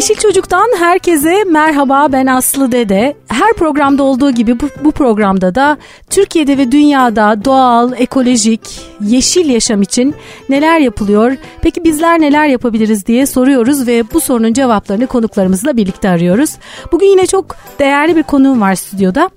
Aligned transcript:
Yeşil 0.00 0.14
Çocuk'tan 0.14 0.68
herkese 0.78 1.44
merhaba 1.44 2.12
ben 2.12 2.26
Aslı 2.26 2.72
Dede. 2.72 3.16
Her 3.28 3.52
programda 3.52 4.02
olduğu 4.02 4.30
gibi 4.30 4.60
bu, 4.60 4.68
bu 4.84 4.92
programda 4.92 5.54
da 5.54 5.78
Türkiye'de 6.10 6.58
ve 6.58 6.72
dünyada 6.72 7.44
doğal, 7.44 7.92
ekolojik, 7.96 8.60
yeşil 9.00 9.50
yaşam 9.50 9.82
için 9.82 10.14
neler 10.48 10.78
yapılıyor? 10.78 11.36
Peki 11.62 11.84
bizler 11.84 12.20
neler 12.20 12.46
yapabiliriz 12.46 13.06
diye 13.06 13.26
soruyoruz 13.26 13.86
ve 13.86 14.04
bu 14.12 14.20
sorunun 14.20 14.52
cevaplarını 14.52 15.06
konuklarımızla 15.06 15.76
birlikte 15.76 16.08
arıyoruz. 16.08 16.50
Bugün 16.92 17.06
yine 17.06 17.26
çok 17.26 17.56
değerli 17.78 18.16
bir 18.16 18.22
konuğum 18.22 18.60
var 18.60 18.74
stüdyoda. 18.74 19.30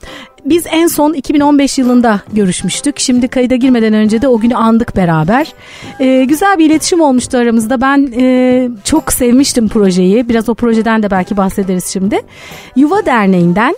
Biz 0.45 0.65
en 0.71 0.87
son 0.87 1.13
2015 1.13 1.77
yılında 1.77 2.21
görüşmüştük. 2.33 2.99
Şimdi 2.99 3.27
kayıda 3.27 3.55
girmeden 3.55 3.93
önce 3.93 4.21
de 4.21 4.27
o 4.27 4.39
günü 4.39 4.55
andık 4.55 4.95
beraber. 4.95 5.53
Ee, 5.99 6.23
güzel 6.23 6.57
bir 6.57 6.65
iletişim 6.65 7.01
olmuştu 7.01 7.37
aramızda. 7.37 7.81
Ben 7.81 8.13
e, 8.17 8.69
çok 8.83 9.13
sevmiştim 9.13 9.69
projeyi. 9.69 10.29
Biraz 10.29 10.49
o 10.49 10.53
projeden 10.53 11.03
de 11.03 11.11
belki 11.11 11.37
bahsederiz 11.37 11.85
şimdi. 11.85 12.21
Yuva 12.75 13.05
Derneği'nden, 13.05 13.75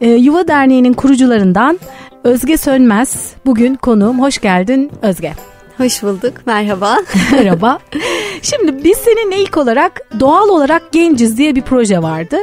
e, 0.00 0.10
Yuva 0.10 0.48
Derneği'nin 0.48 0.92
kurucularından 0.92 1.78
Özge 2.24 2.56
Sönmez 2.56 3.32
bugün 3.46 3.74
konuğum. 3.74 4.20
Hoş 4.20 4.38
geldin 4.38 4.90
Özge. 5.02 5.32
Hoş 5.78 6.02
bulduk. 6.02 6.32
Merhaba. 6.46 6.96
Merhaba. 7.32 7.78
Şimdi 8.42 8.84
biz 8.84 8.98
seninle 8.98 9.42
ilk 9.42 9.56
olarak 9.56 10.20
doğal 10.20 10.48
olarak 10.48 10.92
genciz 10.92 11.38
diye 11.38 11.54
bir 11.56 11.62
proje 11.62 12.02
vardı. 12.02 12.36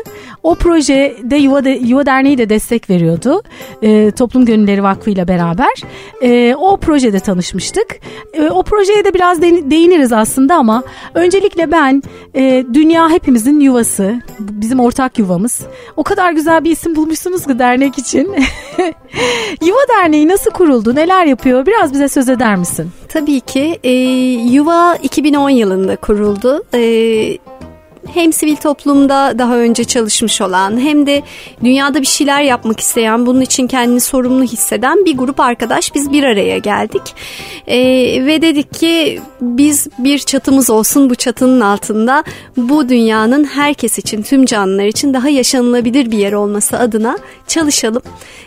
O 0.45 0.55
projede 0.55 1.35
Yuva, 1.35 1.63
de, 1.63 1.69
Yuva 1.69 2.05
Derneği 2.05 2.37
de 2.37 2.49
destek 2.49 2.89
veriyordu. 2.89 3.41
E, 3.81 4.11
Toplum 4.11 4.45
Gönülleri 4.45 4.83
Vakfı 4.83 5.09
ile 5.09 5.27
beraber. 5.27 5.73
E, 6.21 6.55
o 6.55 6.77
projede 6.77 7.19
tanışmıştık. 7.19 7.99
E, 8.33 8.49
o 8.49 8.63
projeye 8.63 9.05
de 9.05 9.13
biraz 9.13 9.41
de, 9.41 9.71
değiniriz 9.71 10.13
aslında 10.13 10.55
ama 10.55 10.83
öncelikle 11.13 11.71
ben 11.71 12.03
e, 12.35 12.65
dünya 12.73 13.09
hepimizin 13.09 13.59
yuvası. 13.59 14.21
Bizim 14.39 14.79
ortak 14.79 15.19
yuvamız. 15.19 15.61
O 15.95 16.03
kadar 16.03 16.31
güzel 16.31 16.63
bir 16.63 16.71
isim 16.71 16.95
bulmuşsunuz 16.95 17.47
ki 17.47 17.59
dernek 17.59 17.97
için. 17.97 18.35
Yuva 19.65 19.79
Derneği 19.89 20.27
nasıl 20.27 20.51
kuruldu? 20.51 20.95
Neler 20.95 21.25
yapıyor? 21.25 21.65
Biraz 21.65 21.93
bize 21.93 22.07
söz 22.07 22.29
eder 22.29 22.55
misin? 22.55 22.89
Tabii 23.09 23.39
ki. 23.39 23.79
E, 23.83 23.91
Yuva 24.53 24.95
2010 24.95 25.49
yılında 25.49 25.95
kuruldu. 25.95 26.63
E, 26.73 26.79
hem 28.13 28.33
sivil 28.33 28.55
toplumda 28.55 29.39
daha 29.39 29.57
önce 29.57 29.83
çalışmış 29.83 30.41
olan 30.41 30.79
hem 30.79 31.07
de 31.07 31.21
dünyada 31.63 32.01
bir 32.01 32.07
şeyler 32.07 32.41
yapmak 32.41 32.79
isteyen 32.79 33.25
bunun 33.25 33.41
için 33.41 33.67
kendini 33.67 33.99
sorumlu 33.99 34.43
hisseden 34.43 35.05
bir 35.05 35.17
grup 35.17 35.39
arkadaş 35.39 35.95
biz 35.95 36.11
bir 36.11 36.23
araya 36.23 36.57
geldik 36.57 37.01
e, 37.67 37.77
ve 38.25 38.41
dedik 38.41 38.73
ki 38.73 39.21
biz 39.41 39.87
bir 39.99 40.19
çatımız 40.19 40.69
olsun 40.69 41.09
bu 41.09 41.15
çatının 41.15 41.61
altında 41.61 42.23
bu 42.57 42.89
dünyanın 42.89 43.43
herkes 43.43 43.97
için 43.97 44.21
tüm 44.21 44.45
canlılar 44.45 44.85
için 44.85 45.13
daha 45.13 45.29
yaşanılabilir 45.29 46.11
bir 46.11 46.17
yer 46.17 46.33
olması 46.33 46.79
adına 46.79 47.17
çalışalım. 47.47 48.01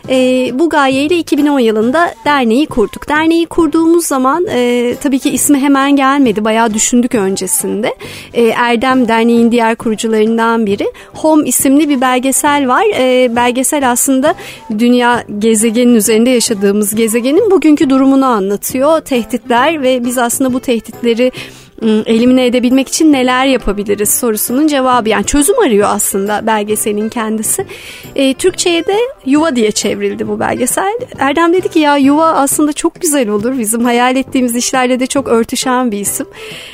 E, 0.09 0.49
bu 0.53 0.69
gayeyle 0.69 1.17
2010 1.17 1.59
yılında 1.59 2.13
derneği 2.25 2.65
kurduk. 2.65 3.09
Derneği 3.09 3.45
kurduğumuz 3.45 4.05
zaman 4.05 4.45
e, 4.49 4.95
tabii 5.01 5.19
ki 5.19 5.29
ismi 5.29 5.59
hemen 5.59 5.95
gelmedi 5.95 6.45
bayağı 6.45 6.73
düşündük 6.73 7.15
öncesinde. 7.15 7.95
E, 8.33 8.43
Erdem 8.43 9.07
Derneği'nin 9.07 9.48
diğer 9.51 9.75
kurucularından 9.75 10.65
biri. 10.65 10.91
Home 11.13 11.47
isimli 11.47 11.89
bir 11.89 12.01
belgesel 12.01 12.67
var. 12.67 12.83
E, 12.99 13.35
belgesel 13.35 13.91
aslında 13.91 14.35
dünya 14.79 15.23
gezegenin 15.39 15.95
üzerinde 15.95 16.29
yaşadığımız 16.29 16.95
gezegenin 16.95 17.51
bugünkü 17.51 17.89
durumunu 17.89 18.25
anlatıyor. 18.25 19.01
Tehditler 19.01 19.81
ve 19.81 20.05
biz 20.05 20.17
aslında 20.17 20.53
bu 20.53 20.59
tehditleri 20.59 21.31
elimine 22.05 22.45
edebilmek 22.45 22.87
için 22.87 23.13
neler 23.13 23.45
yapabiliriz 23.45 24.09
sorusunun 24.09 24.67
cevabı. 24.67 25.09
Yani 25.09 25.25
çözüm 25.25 25.59
arıyor 25.59 25.89
aslında 25.91 26.47
belgeselin 26.47 27.09
kendisi. 27.09 27.65
E, 28.15 28.33
Türkçe'ye 28.33 28.85
de 28.85 28.95
yuva 29.25 29.55
diye 29.55 29.71
çevrildi 29.71 30.27
bu 30.27 30.39
belgesel. 30.39 30.93
Erdem 31.19 31.53
dedi 31.53 31.69
ki 31.69 31.79
ya 31.79 31.97
yuva 31.97 32.31
aslında 32.31 32.73
çok 32.73 33.01
güzel 33.01 33.29
olur. 33.29 33.59
Bizim 33.59 33.83
hayal 33.83 34.15
ettiğimiz 34.15 34.55
işlerle 34.55 34.99
de 34.99 35.07
çok 35.07 35.27
örtüşen 35.27 35.91
bir 35.91 35.99
isim. 35.99 36.25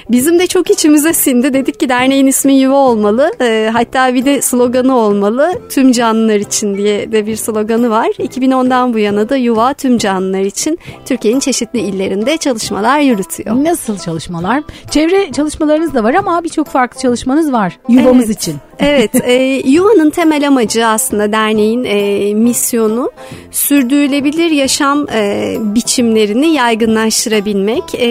Bizim 0.10 0.40
de 0.40 0.48
çok 0.48 0.70
içimize 0.70 1.14
sindi. 1.14 1.54
Dedik 1.54 1.80
ki 1.80 1.90
derneğin 1.90 2.28
ismi 2.28 2.54
yuva 2.54 2.76
olmalı. 2.76 3.32
E, 3.42 3.70
hatta 3.74 4.14
bir 4.14 4.26
de 4.26 4.42
sloganı 4.42 4.98
olmalı. 4.98 5.54
Tüm 5.70 5.92
canlılar 5.92 6.36
için 6.36 6.78
diye 6.78 7.12
de 7.12 7.28
bir 7.28 7.36
sloganı 7.36 7.90
var. 7.90 8.08
2010'dan 8.08 8.94
bu 8.94 9.00
yana 9.00 9.30
da 9.30 9.36
yuva 9.36 9.74
tüm 9.74 9.98
canlılar 9.98 10.42
için 10.42 10.80
Türkiye'nin 11.06 11.40
çeşitli 11.40 11.80
illerinde 11.80 12.38
çalışmalar 12.38 13.00
yürütüyor. 13.00 13.56
Nasıl 13.64 13.98
çalışmalar? 13.98 14.64
Çevre 14.96 15.32
çalışmalarınız 15.32 15.94
da 15.94 16.04
var 16.04 16.14
ama 16.14 16.44
birçok 16.44 16.68
farklı 16.68 17.02
çalışmanız 17.02 17.52
var 17.52 17.80
yuvamız 17.90 18.26
evet. 18.26 18.38
için. 18.38 18.56
Evet, 18.80 19.16
e, 19.24 19.34
yuvanın 19.66 20.10
temel 20.10 20.48
amacı 20.48 20.88
aslında 20.88 21.32
derneğin 21.32 21.84
e, 21.84 22.34
misyonu 22.34 23.12
sürdürülebilir 23.52 24.52
yaşam 24.52 25.10
e, 25.10 25.56
biçimlerini 25.60 26.48
yaygınlaştırabilmek 26.48 27.96
e, 27.96 28.10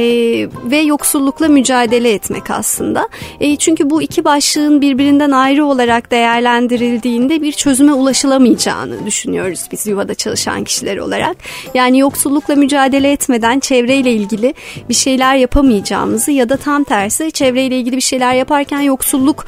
ve 0.64 0.78
yoksullukla 0.78 1.48
mücadele 1.48 2.12
etmek 2.12 2.50
aslında. 2.50 3.08
E, 3.40 3.56
çünkü 3.56 3.90
bu 3.90 4.02
iki 4.02 4.24
başlığın 4.24 4.80
birbirinden 4.80 5.30
ayrı 5.30 5.64
olarak 5.64 6.10
değerlendirildiğinde 6.10 7.42
bir 7.42 7.52
çözüme 7.52 7.92
ulaşılamayacağını 7.92 9.06
düşünüyoruz 9.06 9.60
biz 9.72 9.86
yuvada 9.86 10.14
çalışan 10.14 10.64
kişiler 10.64 10.96
olarak. 10.96 11.36
Yani 11.74 11.98
yoksullukla 11.98 12.54
mücadele 12.54 13.12
etmeden 13.12 13.60
çevreyle 13.60 14.12
ilgili 14.12 14.54
bir 14.88 14.94
şeyler 14.94 15.36
yapamayacağımızı 15.36 16.30
ya 16.30 16.48
da 16.48 16.56
tam 16.56 16.73
tersi 16.82 17.32
çevreyle 17.32 17.78
ilgili 17.78 17.96
bir 17.96 18.00
şeyler 18.00 18.34
yaparken 18.34 18.80
yoksulluk 18.80 19.46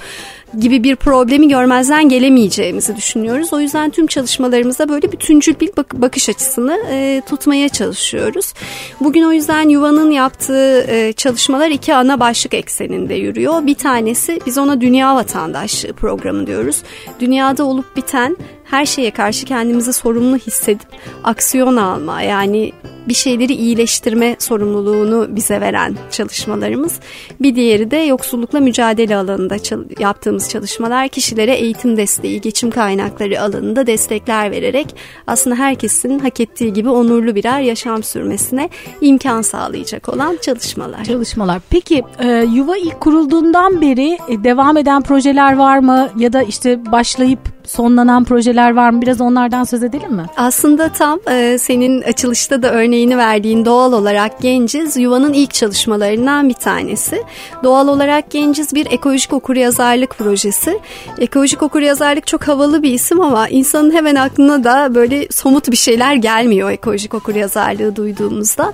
gibi 0.59 0.85
bir 0.85 0.97
problemi 0.97 1.49
görmezden 1.49 2.09
gelemeyeceğimizi 2.09 2.97
düşünüyoruz. 2.97 3.53
O 3.53 3.61
yüzden 3.61 3.91
tüm 3.91 4.07
çalışmalarımızda 4.07 4.89
böyle 4.89 5.13
bütüncül 5.13 5.61
bir 5.61 5.71
bakış 5.93 6.29
açısını 6.29 6.79
e, 6.91 7.23
tutmaya 7.27 7.69
çalışıyoruz. 7.69 8.53
Bugün 9.01 9.23
o 9.23 9.33
yüzden 9.33 9.69
Yuva'nın 9.69 10.11
yaptığı 10.11 10.81
e, 10.89 11.13
çalışmalar 11.13 11.71
iki 11.71 11.95
ana 11.95 12.21
başlık 12.21 12.55
ekseninde 12.55 13.15
yürüyor. 13.15 13.67
Bir 13.67 13.75
tanesi 13.75 14.41
biz 14.47 14.59
ona 14.59 14.81
dünya 14.81 15.15
vatandaşlığı 15.17 15.93
programı 15.93 16.47
diyoruz. 16.47 16.83
Dünyada 17.21 17.65
olup 17.65 17.97
biten 17.97 18.37
her 18.71 18.87
şeye 18.87 19.11
karşı 19.11 19.47
kendimizi 19.47 19.93
sorumlu 19.93 20.37
hissedip 20.37 20.89
aksiyon 21.25 21.77
alma 21.77 22.23
yani 22.23 22.73
bir 23.09 23.15
şeyleri 23.15 23.53
iyileştirme 23.53 24.37
sorumluluğunu 24.39 25.37
bize 25.37 25.61
veren 25.61 25.97
çalışmalarımız. 26.11 27.01
Bir 27.41 27.57
diğeri 27.57 27.91
de 27.91 27.97
yoksullukla 27.97 28.61
mücadele 28.61 29.17
alanında 29.17 29.57
yaptığımız 29.99 30.49
çalışmalar 30.49 31.09
kişilere 31.09 31.55
eğitim 31.55 31.97
desteği, 31.97 32.41
geçim 32.41 32.71
kaynakları 32.71 33.41
alanında 33.41 33.87
destekler 33.87 34.51
vererek 34.51 34.97
aslında 35.27 35.57
herkesin 35.57 36.19
hak 36.19 36.41
ettiği 36.41 36.73
gibi 36.73 36.89
onurlu 36.89 37.35
birer 37.35 37.61
yaşam 37.61 38.03
sürmesine 38.03 38.69
imkan 39.01 39.43
sağlayacak 39.43 40.09
olan 40.09 40.39
çalışmalar. 40.43 41.05
Çalışmalar. 41.05 41.63
Peki 41.71 42.03
e, 42.19 42.27
yuva 42.29 42.77
ilk 42.77 43.01
kurulduğundan 43.01 43.81
beri 43.81 44.19
e, 44.29 44.45
devam 44.45 44.77
eden 44.77 45.03
projeler 45.03 45.57
var 45.57 45.79
mı 45.79 46.09
ya 46.19 46.33
da 46.33 46.43
işte 46.43 46.93
başlayıp 46.93 47.56
sonlanan 47.67 48.25
projeler 48.25 48.71
var 48.77 48.91
mı? 48.91 49.03
Biraz 49.03 49.21
onlardan 49.21 49.65
söz 49.65 49.83
edelim 49.83 50.13
mi? 50.13 50.27
Aslında 50.37 50.89
tam 50.89 51.21
e, 51.31 51.59
senin 51.59 52.03
açılışta 52.03 52.63
da 52.63 52.73
örneğini 52.73 53.19
verdiğin 53.19 53.65
doğal 53.65 53.93
olarak 53.93 54.41
genciz 54.41 54.97
yuvanın 54.97 55.33
ilk 55.33 55.55
çalışmalarından 55.55 56.49
bir 56.49 56.55
tanesi. 56.55 57.23
Doğal 57.63 57.89
olarak 57.89 58.31
genciz 58.31 58.75
bir 58.75 58.87
ekolojik 58.91 59.33
okuryazarlık 59.33 60.19
projesi. 60.19 60.81
Ekolojik 61.19 61.63
okuryazarlık 61.63 62.27
çok 62.27 62.49
havalı 62.49 62.83
bir 62.83 62.91
isim 62.91 63.21
ama 63.21 63.49
insanın 63.49 63.91
hemen 63.91 64.15
aklına 64.15 64.65
da 64.65 64.95
böyle 64.95 65.27
somut 65.31 65.71
bir 65.71 65.77
şeyler 65.77 66.15
gelmiyor 66.15 66.71
ekolojik 66.71 67.15
okuryazarlığı 67.15 67.97
duyduğumuzda. 67.97 68.73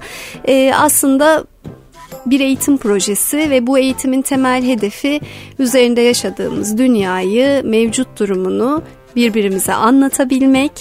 E, 0.49 0.73
aslında 0.75 1.45
bir 2.27 2.41
eğitim 2.41 2.79
projesi 2.79 3.51
ve 3.51 3.67
bu 3.67 3.79
eğitimin 3.79 4.23
temel 4.23 4.65
hedefi 4.65 5.21
üzerinde 5.59 6.01
yaşadığımız 6.01 6.79
dünyayı, 6.79 7.63
mevcut 7.65 8.19
durumunu 8.21 8.83
birbirimize 9.17 9.75
anlatabilmek 9.75 10.73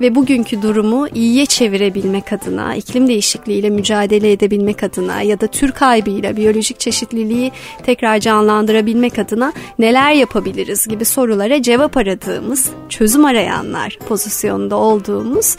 ve 0.00 0.14
bugünkü 0.14 0.62
durumu 0.62 1.08
iyiye 1.14 1.46
çevirebilmek 1.46 2.32
adına, 2.32 2.74
iklim 2.74 3.08
değişikliğiyle 3.08 3.70
mücadele 3.70 4.32
edebilmek 4.32 4.82
adına 4.82 5.22
ya 5.22 5.40
da 5.40 5.46
tür 5.46 5.72
kaybıyla 5.72 6.36
biyolojik 6.36 6.80
çeşitliliği 6.80 7.52
tekrar 7.86 8.18
canlandırabilmek 8.18 9.18
adına 9.18 9.52
neler 9.78 10.12
yapabiliriz 10.12 10.86
gibi 10.86 11.04
sorulara 11.04 11.62
cevap 11.62 11.96
aradığımız, 11.96 12.70
çözüm 12.88 13.24
arayanlar 13.24 13.98
pozisyonunda 14.08 14.76
olduğumuz 14.76 15.56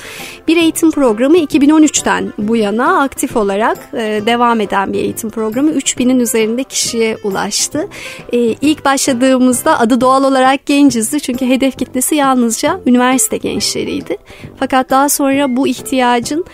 bir 0.48 0.58
eğitim 0.58 0.92
programı 0.92 1.38
2013'ten 1.38 2.34
bu 2.38 2.56
yana 2.56 3.02
aktif 3.02 3.38
olarak 3.38 3.78
e, 3.94 4.22
devam 4.26 4.62
eden 4.62 4.94
bir 4.94 5.00
eğitim 5.00 5.30
programı 5.30 5.72
3000'in 5.72 6.20
üzerinde 6.20 6.64
kişiye 6.64 7.18
ulaştı. 7.24 7.88
E, 8.34 8.38
ilk 8.40 8.86
başladığımızda 8.86 9.80
adı 9.80 10.02
doğal 10.02 10.24
olarak 10.24 10.66
gencizdi 10.66 11.20
çünkü 11.22 11.46
hedef 11.46 11.78
kitlesi 11.78 12.16
yalnızca 12.22 12.80
üniversite 12.86 13.38
gençleriydi. 13.38 14.18
Fakat 14.60 14.90
daha 14.90 15.10
sonra 15.10 15.56
bu 15.56 15.68
ihtiyacın 15.68 16.46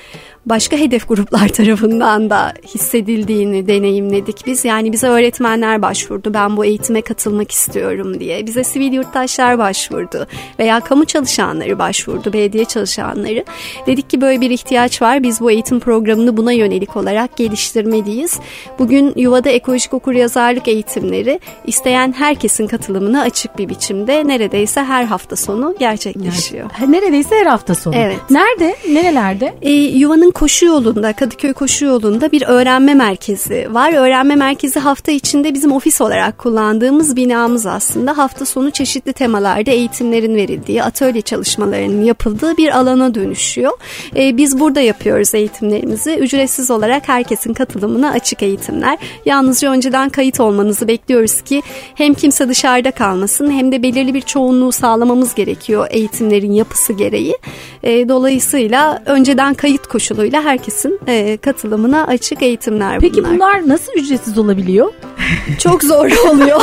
başka 0.49 0.77
hedef 0.77 1.07
gruplar 1.07 1.47
tarafından 1.53 2.29
da 2.29 2.53
hissedildiğini 2.75 3.67
deneyimledik 3.67 4.45
biz. 4.45 4.65
Yani 4.65 4.91
bize 4.91 5.07
öğretmenler 5.07 5.81
başvurdu. 5.81 6.33
Ben 6.33 6.57
bu 6.57 6.65
eğitime 6.65 7.01
katılmak 7.01 7.51
istiyorum 7.51 8.19
diye. 8.19 8.45
Bize 8.45 8.63
sivil 8.63 8.93
yurttaşlar 8.93 9.57
başvurdu 9.57 10.27
veya 10.59 10.79
kamu 10.79 11.05
çalışanları 11.05 11.79
başvurdu, 11.79 12.33
belediye 12.33 12.65
çalışanları. 12.65 13.45
Dedik 13.87 14.09
ki 14.09 14.21
böyle 14.21 14.41
bir 14.41 14.49
ihtiyaç 14.49 15.01
var. 15.01 15.23
Biz 15.23 15.41
bu 15.41 15.51
eğitim 15.51 15.79
programını 15.79 16.37
buna 16.37 16.51
yönelik 16.51 16.97
olarak 16.97 17.37
geliştirmeliyiz. 17.37 18.39
Bugün 18.79 19.13
Yuva'da 19.15 19.49
ekolojik 19.49 19.93
okuryazarlık 19.93 20.67
eğitimleri 20.67 21.39
isteyen 21.65 22.13
herkesin 22.17 22.67
katılımına 22.67 23.21
açık 23.21 23.57
bir 23.57 23.69
biçimde 23.69 24.27
neredeyse 24.27 24.83
her 24.83 25.03
hafta 25.03 25.35
sonu 25.35 25.75
gerçekleşiyor. 25.79 26.69
Neredeyse 26.87 27.35
her 27.35 27.45
hafta 27.45 27.75
sonu. 27.75 27.95
Evet. 27.95 28.19
Nerede? 28.29 28.75
Nerelerde? 28.89 29.55
E, 29.61 29.71
Yuva'nın 29.71 30.31
koşu 30.37 30.65
yolunda, 30.65 31.13
Kadıköy 31.13 31.53
koşu 31.53 31.85
yolunda 31.85 32.31
bir 32.31 32.43
öğrenme 32.47 32.93
merkezi 32.93 33.67
var. 33.71 33.93
Öğrenme 33.93 34.35
merkezi 34.35 34.79
hafta 34.79 35.11
içinde 35.11 35.53
bizim 35.53 35.71
ofis 35.71 36.01
olarak 36.01 36.37
kullandığımız 36.37 37.15
binamız 37.15 37.65
aslında. 37.65 38.17
Hafta 38.17 38.45
sonu 38.45 38.71
çeşitli 38.71 39.13
temalarda 39.13 39.71
eğitimlerin 39.71 40.35
verildiği, 40.35 40.83
atölye 40.83 41.21
çalışmalarının 41.21 42.03
yapıldığı 42.03 42.57
bir 42.57 42.77
alana 42.77 43.15
dönüşüyor. 43.15 43.71
E, 44.15 44.37
biz 44.37 44.59
burada 44.59 44.81
yapıyoruz 44.81 45.35
eğitimlerimizi. 45.35 46.15
Ücretsiz 46.15 46.71
olarak 46.71 47.09
herkesin 47.09 47.53
katılımına 47.53 48.11
açık 48.11 48.43
eğitimler. 48.43 48.97
Yalnızca 49.25 49.71
önceden 49.71 50.09
kayıt 50.09 50.39
olmanızı 50.39 50.87
bekliyoruz 50.87 51.41
ki 51.41 51.61
hem 51.95 52.13
kimse 52.13 52.49
dışarıda 52.49 52.91
kalmasın 52.91 53.51
hem 53.51 53.71
de 53.71 53.83
belirli 53.83 54.13
bir 54.13 54.21
çoğunluğu 54.21 54.71
sağlamamız 54.71 55.35
gerekiyor 55.35 55.87
eğitimlerin 55.89 56.51
yapısı 56.51 56.93
gereği. 56.93 57.37
E, 57.83 58.09
dolayısıyla 58.09 59.03
önceden 59.05 59.53
kayıt 59.53 59.87
koşuluyla 60.27 60.51
herkesin 60.51 60.99
e, 61.07 61.37
katılımına 61.37 62.07
açık 62.07 62.41
eğitimler 62.41 62.99
Peki 62.99 63.17
bunlar. 63.17 63.29
Peki 63.29 63.35
bunlar 63.35 63.67
nasıl 63.67 63.93
ücretsiz 63.93 64.37
olabiliyor? 64.37 64.93
Çok 65.59 65.83
zor 65.83 66.29
oluyor. 66.29 66.61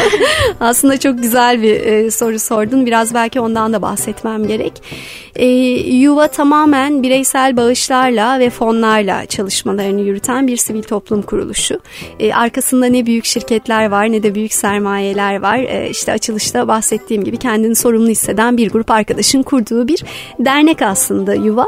Aslında 0.60 1.00
çok 1.00 1.22
güzel 1.22 1.62
bir 1.62 1.80
e, 1.80 2.10
soru 2.10 2.38
sordun. 2.38 2.86
Biraz 2.86 3.14
belki 3.14 3.40
ondan 3.40 3.72
da 3.72 3.82
bahsetmem 3.82 4.46
gerek. 4.46 4.72
E, 5.36 5.46
Yuva 5.46 6.28
tamamen 6.28 7.02
bireysel 7.02 7.56
bağışlarla 7.56 8.38
ve 8.38 8.50
fonlarla 8.50 9.26
çalışmalarını 9.26 10.00
yürüten 10.00 10.46
bir 10.46 10.56
sivil 10.56 10.82
toplum 10.82 11.22
kuruluşu. 11.22 11.80
E, 12.20 12.34
arkasında 12.34 12.86
ne 12.86 13.06
büyük 13.06 13.24
şirketler 13.24 13.86
var 13.90 14.12
ne 14.12 14.22
de 14.22 14.34
büyük 14.34 14.52
sermayeler 14.52 15.40
var. 15.40 15.58
E, 15.58 15.90
işte 15.90 16.12
açılışta 16.12 16.68
bahsettiğim 16.68 17.24
gibi 17.24 17.36
kendini 17.36 17.76
sorumlu 17.76 18.08
hisseden 18.08 18.56
bir 18.56 18.70
grup 18.70 18.90
arkadaşın 18.90 19.42
kurduğu 19.42 19.88
bir 19.88 20.04
dernek 20.38 20.82
aslında 20.82 21.34
Yuva. 21.34 21.66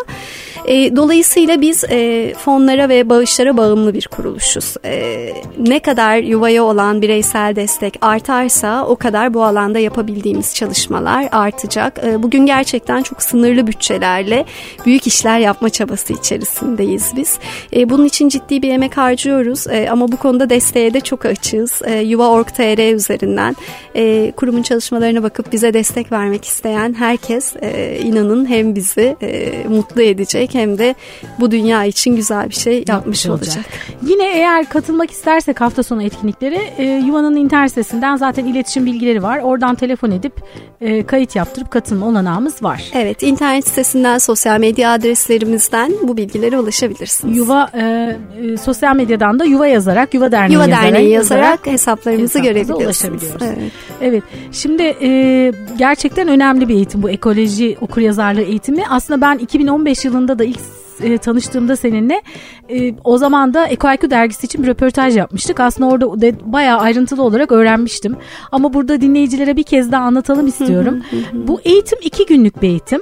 E, 0.65 0.97
dolayısıyla 0.97 1.61
biz 1.61 1.85
e, 1.85 2.33
fonlara 2.39 2.89
ve 2.89 3.09
bağışlara 3.09 3.57
bağımlı 3.57 3.95
bir 3.95 4.09
kuruluşuz. 4.09 4.75
E, 4.85 5.29
ne 5.59 5.79
kadar 5.79 6.17
yuvaya 6.17 6.65
olan 6.65 7.03
bireysel 7.03 7.57
destek 7.57 7.99
artarsa 8.01 8.87
o 8.87 8.97
kadar 8.97 9.35
bu 9.35 9.45
alanda 9.45 9.79
yapabildiğimiz 9.79 10.55
çalışmalar 10.55 11.29
artacak. 11.33 12.05
E, 12.05 12.23
bugün 12.23 12.47
gerçekten 12.47 13.03
çok 13.03 13.23
sınırlı 13.23 13.67
bütçelerle 13.67 14.45
büyük 14.87 15.07
işler 15.07 15.39
yapma 15.39 15.71
çabası 15.71 16.13
içerisindeyiz 16.13 17.13
biz. 17.17 17.39
E, 17.77 17.91
bunun 17.91 18.05
için 18.05 18.29
ciddi 18.29 18.63
bir 18.63 18.71
emek 18.71 18.97
harcıyoruz 18.97 19.67
e, 19.67 19.91
ama 19.91 20.13
bu 20.13 20.17
konuda 20.17 20.51
desteğe 20.51 20.95
de 20.95 21.01
çok 21.01 21.25
açığız. 21.25 21.83
E, 21.85 21.99
Yuva.org.tr 21.99 22.95
üzerinden 22.95 23.57
e, 23.97 24.33
kurumun 24.37 24.63
çalışmalarına 24.63 25.23
bakıp 25.23 25.53
bize 25.53 25.75
destek 25.75 26.13
vermek 26.13 26.45
isteyen 26.45 26.95
herkes 26.95 27.57
e, 27.63 27.99
inanın 28.05 28.47
hem 28.47 28.75
bizi 28.75 29.17
e, 29.23 29.53
mutlu 29.69 30.03
edecek 30.03 30.54
hem 30.55 30.79
de 30.79 30.95
bu 31.41 31.51
dünya 31.51 31.85
için 31.85 32.17
güzel 32.17 32.49
bir 32.49 32.55
şey 32.55 32.85
yapmış 32.89 33.27
olacak. 33.27 33.57
olacak. 33.57 33.65
Yine 34.03 34.37
eğer 34.37 34.69
katılmak 34.69 35.11
istersek 35.11 35.61
hafta 35.61 35.83
sonu 35.83 36.03
etkinlikleri 36.03 36.61
e, 36.79 36.85
Yuva'nın 36.85 37.37
internet 37.37 37.71
sitesinden 37.71 38.17
zaten 38.17 38.45
iletişim 38.45 38.87
bilgileri 38.87 39.23
var. 39.23 39.39
Oradan 39.39 39.75
telefon 39.75 40.11
edip 40.11 40.33
e, 40.81 41.07
kayıt 41.07 41.37
yaptırıp 41.37 41.71
katılma 41.71 42.07
olanağımız 42.07 42.63
var. 42.63 42.91
Evet 42.95 43.23
internet 43.23 43.69
sitesinden 43.69 44.19
sosyal 44.19 44.61
medya 44.61 44.93
adreslerimizden 44.93 45.93
bu 46.03 46.17
bilgilere 46.17 46.59
ulaşabilirsiniz. 46.59 47.37
Yuva 47.37 47.71
e, 47.75 48.17
e, 48.43 48.57
sosyal 48.57 48.97
medyadan 48.97 49.39
da 49.39 49.45
Yuva 49.45 49.67
yazarak 49.67 50.15
Yuva 50.15 50.33
Derneği, 50.33 50.55
Yuva 50.55 50.63
yazarak, 50.63 50.93
Derneği 50.93 51.11
yazarak 51.11 51.67
hesaplarımızı 51.67 52.39
görebiliyorsunuz. 52.39 53.23
Evet. 53.41 53.73
evet. 54.01 54.23
Şimdi 54.53 54.83
e, 54.83 55.53
gerçekten 55.79 56.29
önemli 56.29 56.69
bir 56.69 56.75
eğitim 56.75 57.03
bu 57.03 57.11
ekoloji 57.11 57.77
okuryazarlığı 57.81 58.43
eğitimi. 58.43 58.83
Aslında 58.91 59.21
ben 59.21 59.39
2015 59.39 60.05
yılında 60.05 60.39
da 60.39 60.44
ilk 60.45 60.61
e, 61.03 61.19
tanıştığımda 61.19 61.77
seninle 61.77 62.23
e, 62.71 62.95
o 63.05 63.19
zaman 63.19 63.55
da 63.55 63.67
EcoIQ 63.67 64.11
dergisi 64.11 64.47
için 64.47 64.63
bir 64.63 64.69
röportaj 64.69 65.17
yapmıştık. 65.17 65.61
Aslında 65.61 65.91
orada 65.91 66.21
de, 66.21 66.35
bayağı 66.53 66.79
ayrıntılı 66.79 67.23
olarak 67.23 67.53
öğrenmiştim. 67.53 68.17
Ama 68.53 68.73
burada 68.75 69.01
dinleyicilere 69.01 69.57
bir 69.57 69.63
kez 69.63 69.93
daha 69.93 70.05
anlatalım 70.05 70.47
istiyorum. 70.47 71.03
Bu 71.33 71.61
eğitim 71.65 71.99
iki 72.03 72.27
günlük 72.27 72.63
bir 72.63 72.69
eğitim. 72.69 73.01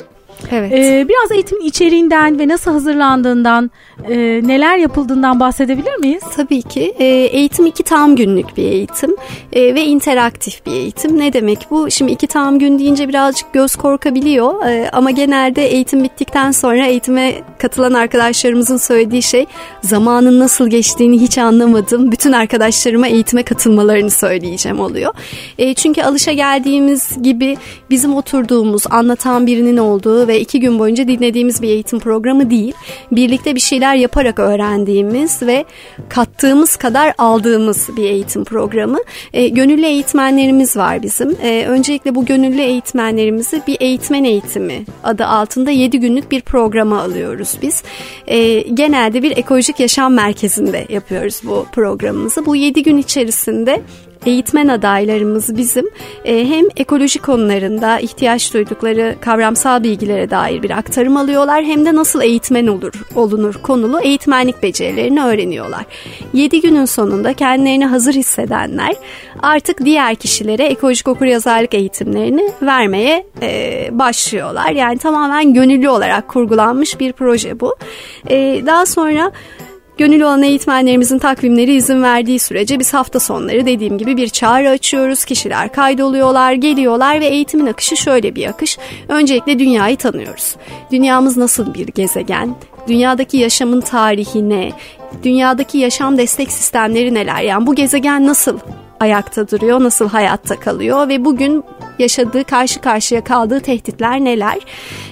Evet. 0.51 0.73
Ee, 0.73 1.07
biraz 1.09 1.33
eğitimin 1.33 1.65
içeriğinden 1.65 2.39
ve 2.39 2.49
nasıl 2.49 2.71
hazırlandığından, 2.71 3.71
e, 4.09 4.17
neler 4.45 4.77
yapıldığından 4.77 5.41
bahsedebilir 5.41 5.97
miyiz? 5.97 6.23
Tabii 6.37 6.63
ki. 6.63 6.95
E, 6.99 7.05
eğitim 7.05 7.67
iki 7.67 7.83
tam 7.83 8.17
günlük 8.17 8.57
bir 8.57 8.63
eğitim 8.63 9.17
e, 9.53 9.75
ve 9.75 9.85
interaktif 9.85 10.67
bir 10.67 10.73
eğitim. 10.73 11.19
Ne 11.19 11.33
demek 11.33 11.67
bu? 11.71 11.91
Şimdi 11.91 12.13
iki 12.13 12.27
tam 12.27 12.59
gün 12.59 12.79
deyince 12.79 13.09
birazcık 13.09 13.53
göz 13.53 13.77
korkabiliyor 13.77 14.67
e, 14.67 14.91
ama 14.93 15.11
genelde 15.11 15.67
eğitim 15.67 16.05
bittikten 16.05 16.51
sonra 16.51 16.87
eğitime 16.87 17.35
katılan 17.59 17.95
arkadaşlarımızın 17.95 18.77
söylediği 18.77 19.23
şey 19.23 19.47
zamanın 19.83 20.41
nasıl 20.41 20.69
geçtiğini 20.69 21.21
hiç 21.21 21.39
anlamadım. 21.39 22.13
Bütün 22.13 22.33
arkadaşlarıma 22.33 23.09
eğitime 23.09 23.43
katılmalarını 23.43 24.11
söyleyeceğim 24.11 24.81
oluyor. 24.81 25.15
E, 25.59 25.75
çünkü 25.75 26.03
alışa 26.03 26.33
geldiğimiz 26.33 27.23
gibi 27.23 27.57
bizim 27.91 28.15
oturduğumuz, 28.15 28.85
anlatan 28.91 29.47
birinin 29.47 29.77
olduğu 29.77 30.29
ve 30.29 30.32
iki 30.41 30.61
gün 30.61 30.79
boyunca 30.79 31.09
dinlediğimiz 31.09 31.63
bir 31.63 31.69
eğitim 31.69 31.99
programı 31.99 32.51
değil. 32.51 32.75
Birlikte 33.13 33.55
bir 33.55 33.61
şeyler 33.61 33.95
yaparak 33.95 34.39
öğrendiğimiz 34.39 35.43
ve 35.43 35.65
kattığımız 36.09 36.77
kadar 36.77 37.15
aldığımız 37.19 37.89
bir 37.97 38.05
eğitim 38.05 38.45
programı. 38.45 38.99
E, 39.33 39.49
gönüllü 39.49 39.87
eğitmenlerimiz 39.87 40.77
var 40.77 41.03
bizim. 41.03 41.37
E, 41.43 41.65
öncelikle 41.69 42.15
bu 42.15 42.25
gönüllü 42.25 42.61
eğitmenlerimizi 42.61 43.63
bir 43.67 43.77
eğitmen 43.81 44.25
eğitimi 44.25 44.85
adı 45.05 45.27
altında 45.27 45.71
7 45.71 46.01
günlük 46.01 46.31
bir 46.31 46.41
programa 46.41 47.03
alıyoruz 47.03 47.55
biz. 47.63 47.83
E, 48.27 48.61
genelde 48.61 49.23
bir 49.23 49.37
ekolojik 49.37 49.81
yaşam 49.81 50.15
merkezinde 50.15 50.87
yapıyoruz 50.89 51.41
bu 51.45 51.67
programımızı. 51.73 52.47
Bu 52.47 52.57
7 52.57 52.83
gün 52.83 52.97
içerisinde 52.97 53.83
eğitmen 54.27 54.69
adaylarımız 54.69 55.57
bizim 55.57 55.91
e, 56.25 56.49
hem 56.49 56.65
ekoloji 56.77 57.19
konularında 57.19 57.99
ihtiyaç 57.99 58.55
duydukları 58.55 59.17
kavramsal 59.21 59.83
bilgilere 59.83 60.31
dair 60.31 60.63
bir 60.63 60.71
aktarım 60.71 61.17
alıyorlar 61.17 61.65
hem 61.65 61.85
de 61.87 61.95
nasıl 61.95 62.23
eğitmen 62.23 62.67
olur 62.67 62.93
olunur 63.15 63.55
konulu 63.55 64.01
eğitmenlik 64.01 64.63
becerilerini 64.63 65.25
öğreniyorlar. 65.25 65.85
7 66.33 66.61
günün 66.61 66.85
sonunda 66.85 67.33
kendilerini 67.33 67.87
hazır 67.87 68.13
hissedenler 68.15 68.95
artık 69.43 69.85
diğer 69.85 70.15
kişilere 70.15 70.65
ekolojik 70.65 71.09
okuryazarlık 71.09 71.75
eğitimlerini 71.75 72.53
vermeye 72.63 73.27
e, 73.43 73.89
başlıyorlar. 73.93 74.71
Yani 74.71 74.99
tamamen 74.99 75.55
gönüllü 75.55 75.89
olarak 75.89 76.29
kurgulanmış 76.29 77.01
bir 77.01 77.13
proje 77.13 77.61
bu. 77.61 77.77
E, 78.31 78.63
daha 78.67 78.87
sonra 78.87 79.33
Gönüllü 79.99 80.25
olan 80.25 80.43
eğitmenlerimizin 80.43 81.19
takvimleri 81.19 81.75
izin 81.75 82.03
verdiği 82.03 82.39
sürece 82.39 82.79
biz 82.79 82.95
hafta 82.95 83.21
sonları 83.21 83.67
dediğim 83.67 83.99
gibi 83.99 84.17
bir 84.17 84.29
çağrı 84.29 84.71
açıyoruz. 84.71 85.25
Kişiler 85.25 85.73
kaydoluyorlar, 85.73 86.53
geliyorlar 86.53 87.21
ve 87.21 87.27
eğitimin 87.27 87.67
akışı 87.67 87.97
şöyle 87.97 88.35
bir 88.35 88.47
akış. 88.47 88.79
Öncelikle 89.09 89.59
dünyayı 89.59 89.97
tanıyoruz. 89.97 90.57
Dünyamız 90.91 91.37
nasıl 91.37 91.75
bir 91.75 91.87
gezegen? 91.87 92.55
Dünyadaki 92.89 93.37
yaşamın 93.37 93.81
tarihi 93.81 94.49
ne? 94.49 94.73
Dünyadaki 95.23 95.79
yaşam 95.79 96.19
destek 96.19 96.53
sistemleri 96.53 97.15
neler? 97.15 97.43
Yani 97.43 97.67
bu 97.67 97.75
gezegen 97.75 98.27
nasıl 98.27 98.59
ayakta 99.01 99.51
duruyor, 99.51 99.81
nasıl 99.81 100.09
hayatta 100.09 100.61
kalıyor 100.61 101.09
ve 101.09 101.25
bugün 101.25 101.65
yaşadığı, 101.99 102.45
karşı 102.45 102.81
karşıya 102.81 103.25
kaldığı 103.25 103.61
tehditler 103.61 104.21
neler? 104.21 104.59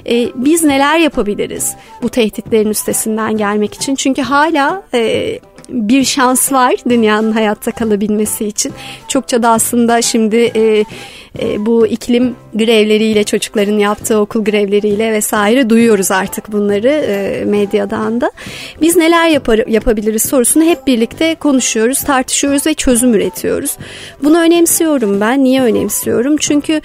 Ee, 0.06 0.28
biz 0.34 0.64
neler 0.64 0.98
yapabiliriz 0.98 1.74
bu 2.02 2.08
tehditlerin 2.08 2.70
üstesinden 2.70 3.36
gelmek 3.36 3.74
için? 3.74 3.94
Çünkü 3.94 4.22
hala 4.22 4.82
e, 4.94 5.38
bir 5.72 6.04
şans 6.04 6.52
var 6.52 6.74
dünyanın 6.88 7.32
hayatta 7.32 7.70
kalabilmesi 7.70 8.46
için. 8.46 8.72
Çokça 9.08 9.42
da 9.42 9.48
aslında 9.48 10.02
şimdi 10.02 10.36
e, 10.36 10.84
e, 11.38 11.66
bu 11.66 11.86
iklim 11.86 12.36
grevleriyle 12.54 13.24
çocukların 13.24 13.78
yaptığı 13.78 14.18
okul 14.18 14.44
grevleriyle 14.44 15.12
vesaire 15.12 15.70
duyuyoruz 15.70 16.10
artık 16.10 16.52
bunları 16.52 16.88
e, 16.88 17.44
medyadan 17.44 18.20
da. 18.20 18.30
Biz 18.82 18.96
neler 18.96 19.28
yapar, 19.28 19.60
yapabiliriz 19.66 20.22
sorusunu 20.22 20.64
hep 20.64 20.86
birlikte 20.86 21.34
konuşuyoruz, 21.34 22.02
tartışıyoruz 22.02 22.66
ve 22.66 22.74
çözüm 22.74 23.14
üretiyoruz. 23.14 23.76
Bunu 24.22 24.40
önemsiyorum 24.40 25.20
ben. 25.20 25.44
Niye 25.44 25.62
önemsiyorum? 25.62 26.36
Çünkü 26.36 26.80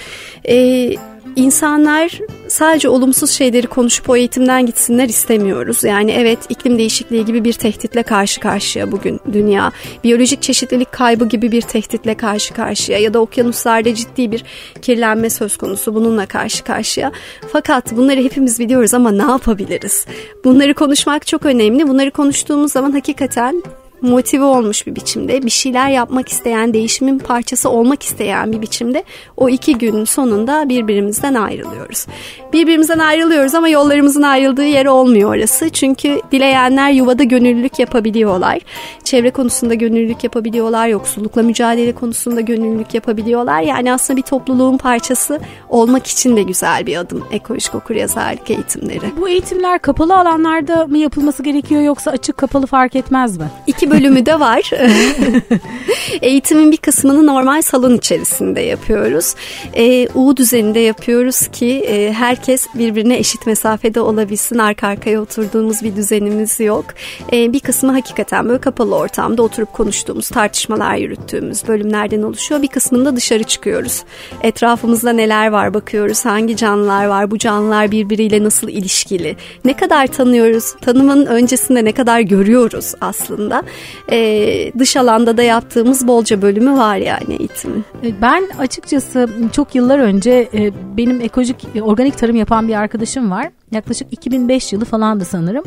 e, 0.49 0.89
insanlar 1.35 2.19
sadece 2.47 2.89
olumsuz 2.89 3.29
şeyleri 3.31 3.67
konuşup 3.67 4.09
o 4.09 4.15
eğitimden 4.15 4.65
gitsinler 4.65 5.09
istemiyoruz. 5.09 5.83
Yani 5.83 6.11
evet 6.11 6.39
iklim 6.49 6.77
değişikliği 6.77 7.25
gibi 7.25 7.43
bir 7.43 7.53
tehditle 7.53 8.03
karşı 8.03 8.41
karşıya 8.41 8.91
bugün 8.91 9.19
dünya. 9.33 9.71
Biyolojik 10.03 10.41
çeşitlilik 10.41 10.91
kaybı 10.91 11.25
gibi 11.25 11.51
bir 11.51 11.61
tehditle 11.61 12.15
karşı 12.15 12.53
karşıya 12.53 12.99
ya 12.99 13.13
da 13.13 13.19
okyanuslarda 13.19 13.95
ciddi 13.95 14.31
bir 14.31 14.43
kirlenme 14.81 15.29
söz 15.29 15.57
konusu 15.57 15.95
bununla 15.95 16.25
karşı 16.25 16.63
karşıya. 16.63 17.11
Fakat 17.51 17.95
bunları 17.95 18.23
hepimiz 18.23 18.59
biliyoruz 18.59 18.93
ama 18.93 19.11
ne 19.11 19.31
yapabiliriz? 19.31 20.05
Bunları 20.43 20.73
konuşmak 20.73 21.27
çok 21.27 21.45
önemli. 21.45 21.87
Bunları 21.87 22.11
konuştuğumuz 22.11 22.71
zaman 22.71 22.91
hakikaten 22.91 23.63
motive 24.01 24.43
olmuş 24.43 24.87
bir 24.87 24.95
biçimde 24.95 25.43
bir 25.43 25.49
şeyler 25.49 25.89
yapmak 25.89 26.29
isteyen, 26.29 26.73
değişimin 26.73 27.19
parçası 27.19 27.69
olmak 27.69 28.03
isteyen 28.03 28.51
bir 28.51 28.61
biçimde 28.61 29.03
o 29.37 29.49
iki 29.49 29.77
günün 29.77 30.05
sonunda 30.05 30.69
birbirimizden 30.69 31.33
ayrılıyoruz. 31.33 32.05
Birbirimizden 32.53 32.99
ayrılıyoruz 32.99 33.55
ama 33.55 33.69
yollarımızın 33.69 34.21
ayrıldığı 34.21 34.65
yer 34.65 34.85
olmuyor 34.85 35.35
orası. 35.35 35.69
Çünkü 35.69 36.21
dileyenler 36.31 36.91
yuvada 36.91 37.23
gönüllülük 37.23 37.79
yapabiliyorlar. 37.79 38.59
Çevre 39.03 39.31
konusunda 39.31 39.73
gönüllülük 39.73 40.23
yapabiliyorlar. 40.23 40.87
Yoksullukla 40.87 41.43
mücadele 41.43 41.91
konusunda 41.91 42.41
gönüllülük 42.41 42.93
yapabiliyorlar. 42.93 43.61
Yani 43.61 43.93
aslında 43.93 44.17
bir 44.17 44.21
topluluğun 44.21 44.77
parçası 44.77 45.39
olmak 45.69 46.07
için 46.07 46.35
de 46.35 46.43
güzel 46.43 46.85
bir 46.85 46.97
adım 46.97 47.23
ekolojik 47.31 47.75
okuryazarlık 47.75 48.51
eğitimleri. 48.51 49.05
Bu 49.17 49.29
eğitimler 49.29 49.79
kapalı 49.79 50.15
alanlarda 50.17 50.87
mı 50.87 50.97
yapılması 50.97 51.43
gerekiyor 51.43 51.81
yoksa 51.81 52.11
açık 52.11 52.37
kapalı 52.37 52.67
fark 52.67 52.95
etmez 52.95 53.37
mi? 53.37 53.45
İki 53.67 53.84
bölümü 53.91 54.25
de 54.25 54.39
var. 54.39 54.71
Eğitimin 56.21 56.71
bir 56.71 56.77
kısmını 56.77 57.25
normal 57.25 57.61
salon 57.61 57.95
içerisinde 57.95 58.61
yapıyoruz. 58.61 59.35
E, 59.73 60.07
U 60.09 60.37
düzeninde 60.37 60.79
yapıyoruz 60.79 61.47
ki 61.47 61.85
e, 61.87 62.13
herkes 62.13 62.67
birbirine 62.75 63.17
eşit 63.17 63.47
mesafede 63.47 63.99
olabilsin. 63.99 64.57
Arka 64.57 64.87
arkaya 64.87 65.21
oturduğumuz 65.21 65.83
bir 65.83 65.95
düzenimiz 65.95 66.59
yok. 66.59 66.85
E, 67.33 67.53
bir 67.53 67.59
kısmı 67.59 67.91
hakikaten 67.91 68.49
böyle 68.49 68.61
kapalı 68.61 68.95
ortamda 68.95 69.43
oturup 69.43 69.73
konuştuğumuz, 69.73 70.29
tartışmalar 70.29 70.95
yürüttüğümüz 70.95 71.67
bölümlerden 71.67 72.21
oluşuyor. 72.21 72.61
Bir 72.61 72.67
kısmında 72.67 73.15
dışarı 73.15 73.43
çıkıyoruz. 73.43 74.03
Etrafımızda 74.41 75.13
neler 75.13 75.47
var 75.47 75.73
bakıyoruz. 75.73 76.25
Hangi 76.25 76.55
canlılar 76.55 77.05
var? 77.05 77.31
Bu 77.31 77.37
canlılar 77.37 77.91
birbiriyle 77.91 78.43
nasıl 78.43 78.69
ilişkili? 78.69 79.35
Ne 79.65 79.73
kadar 79.73 80.07
tanıyoruz? 80.07 80.73
Tanımın 80.81 81.25
öncesinde 81.25 81.85
ne 81.85 81.91
kadar 81.91 82.19
görüyoruz 82.19 82.93
aslında? 83.01 83.63
E, 84.11 84.71
dış 84.79 84.97
alanda 84.97 85.37
da 85.37 85.43
yaptığımız 85.43 86.07
bolca 86.07 86.41
bölümü 86.41 86.77
var 86.77 86.95
yani 86.95 87.35
eğitimin. 87.39 87.85
E, 88.03 88.21
ben 88.21 88.43
açıkçası 88.59 89.29
çok 89.51 89.75
yıllar 89.75 89.99
önce 89.99 90.49
e, 90.53 90.71
benim 90.97 91.21
ekolojik 91.21 91.65
e, 91.75 91.81
organik 91.81 92.17
tarım 92.17 92.35
yapan 92.35 92.67
bir 92.67 92.73
arkadaşım 92.73 93.31
var. 93.31 93.49
Yaklaşık 93.71 94.13
2005 94.13 94.73
yılı 94.73 94.85
falandı 94.85 95.25
sanırım. 95.25 95.63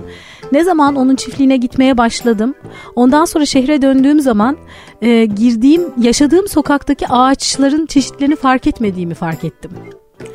Ne 0.53 0.65
zaman 0.65 0.97
onun 0.97 1.17
çiftliğine 1.17 1.57
gitmeye 1.57 1.99
başladım. 1.99 2.55
Ondan 2.97 3.25
sonra 3.25 3.47
şehre 3.47 3.83
döndüğüm 3.83 4.21
zaman 4.21 4.57
e, 5.03 5.25
girdiğim, 5.25 5.83
yaşadığım 6.03 6.49
sokaktaki 6.49 7.09
ağaçların 7.09 7.87
çeşitlerini 7.87 8.37
fark 8.37 8.67
etmediğimi 8.67 9.15
fark 9.15 9.45
ettim. 9.45 9.71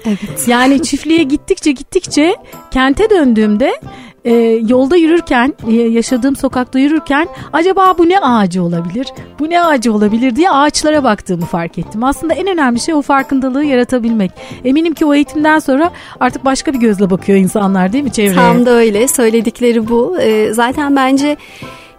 Evet. 0.06 0.48
Yani 0.48 0.84
çiftliğe 0.84 1.24
gittikçe 1.24 1.72
gittikçe 1.72 2.36
kente 2.72 3.10
döndüğümde 3.10 3.74
e, 4.25 4.34
yolda 4.68 4.96
yürürken 4.96 5.53
e, 5.68 5.74
yaşadığım 5.74 6.36
sokakta 6.36 6.80
yürürken 6.80 7.27
acaba 7.53 7.98
bu 7.98 8.10
ne 8.10 8.20
ağacı 8.20 8.63
olabilir? 8.63 9.08
Bu 9.39 9.50
ne 9.50 9.62
ağacı 9.62 9.94
olabilir 9.94 10.36
diye 10.36 10.51
ağaçlara 10.51 11.03
baktığımı 11.03 11.46
fark 11.46 11.77
ettim. 11.77 12.03
Aslında 12.03 12.34
en 12.34 12.48
önemli 12.48 12.80
şey 12.80 12.96
o 12.96 13.01
farkındalığı 13.01 13.63
yaratabilmek. 13.63 14.32
Eminim 14.65 14.94
ki 14.94 15.06
o 15.06 15.13
eğitimden 15.13 15.60
sonra 15.60 15.92
artık 16.20 16.46
başka 16.46 16.74
bir 16.74 16.80
gözle 16.80 17.10
bakıyor 17.10 17.38
insanlar 17.38 17.94
değil 17.94 18.03
mi 18.03 18.12
çevreye? 18.12 18.36
Tam 18.36 18.65
da 18.65 18.70
öyle 18.70 19.08
söyledikleri 19.08 19.89
bu. 19.89 20.20
E, 20.20 20.53
zaten 20.53 20.96
bence 20.96 21.38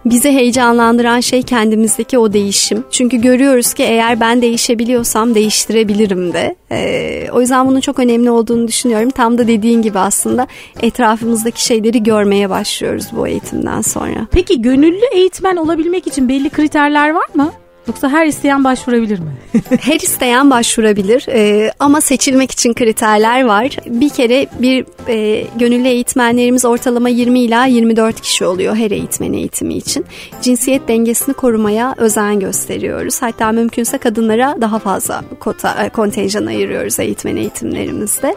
bizi 0.05 0.31
heyecanlandıran 0.31 1.19
şey 1.19 1.43
kendimizdeki 1.43 2.17
o 2.17 2.33
değişim. 2.33 2.83
Çünkü 2.91 3.17
görüyoruz 3.17 3.73
ki 3.73 3.83
eğer 3.83 4.19
ben 4.19 4.41
değişebiliyorsam 4.41 5.35
değiştirebilirim 5.35 6.33
de. 6.33 6.55
Ee, 6.71 7.27
o 7.31 7.41
yüzden 7.41 7.67
bunun 7.67 7.79
çok 7.79 7.99
önemli 7.99 8.31
olduğunu 8.31 8.67
düşünüyorum. 8.67 9.09
Tam 9.09 9.37
da 9.37 9.47
dediğin 9.47 9.81
gibi 9.81 9.99
aslında 9.99 10.47
etrafımızdaki 10.81 11.65
şeyleri 11.65 12.03
görmeye 12.03 12.49
başlıyoruz 12.49 13.05
bu 13.11 13.27
eğitimden 13.27 13.81
sonra. 13.81 14.27
Peki 14.31 14.61
gönüllü 14.61 15.05
eğitmen 15.13 15.55
olabilmek 15.55 16.07
için 16.07 16.29
belli 16.29 16.49
kriterler 16.49 17.09
var 17.09 17.27
mı? 17.33 17.51
Yoksa 17.87 18.09
her 18.09 18.25
isteyen 18.25 18.63
başvurabilir 18.63 19.19
mi? 19.19 19.31
her 19.81 19.95
isteyen 19.95 20.49
başvurabilir 20.49 21.25
ee, 21.29 21.71
ama 21.79 22.01
seçilmek 22.01 22.51
için 22.51 22.73
kriterler 22.73 23.45
var. 23.45 23.77
Bir 23.85 24.09
kere 24.09 24.47
bir 24.59 24.85
e, 25.07 25.47
gönüllü 25.55 25.87
eğitmenlerimiz 25.87 26.65
ortalama 26.65 27.09
20 27.09 27.39
ila 27.39 27.65
24 27.65 28.21
kişi 28.21 28.45
oluyor 28.45 28.75
her 28.75 28.91
eğitmen 28.91 29.33
eğitimi 29.33 29.73
için. 29.73 30.05
Cinsiyet 30.41 30.87
dengesini 30.87 31.33
korumaya 31.33 31.95
özen 31.97 32.39
gösteriyoruz. 32.39 33.21
Hatta 33.21 33.51
mümkünse 33.51 33.97
kadınlara 33.97 34.57
daha 34.61 34.79
fazla 34.79 35.23
kota, 35.39 35.83
e, 35.83 35.89
kontenjan 35.89 36.45
ayırıyoruz 36.45 36.99
eğitmen 36.99 37.35
eğitimlerimizde. 37.35 38.35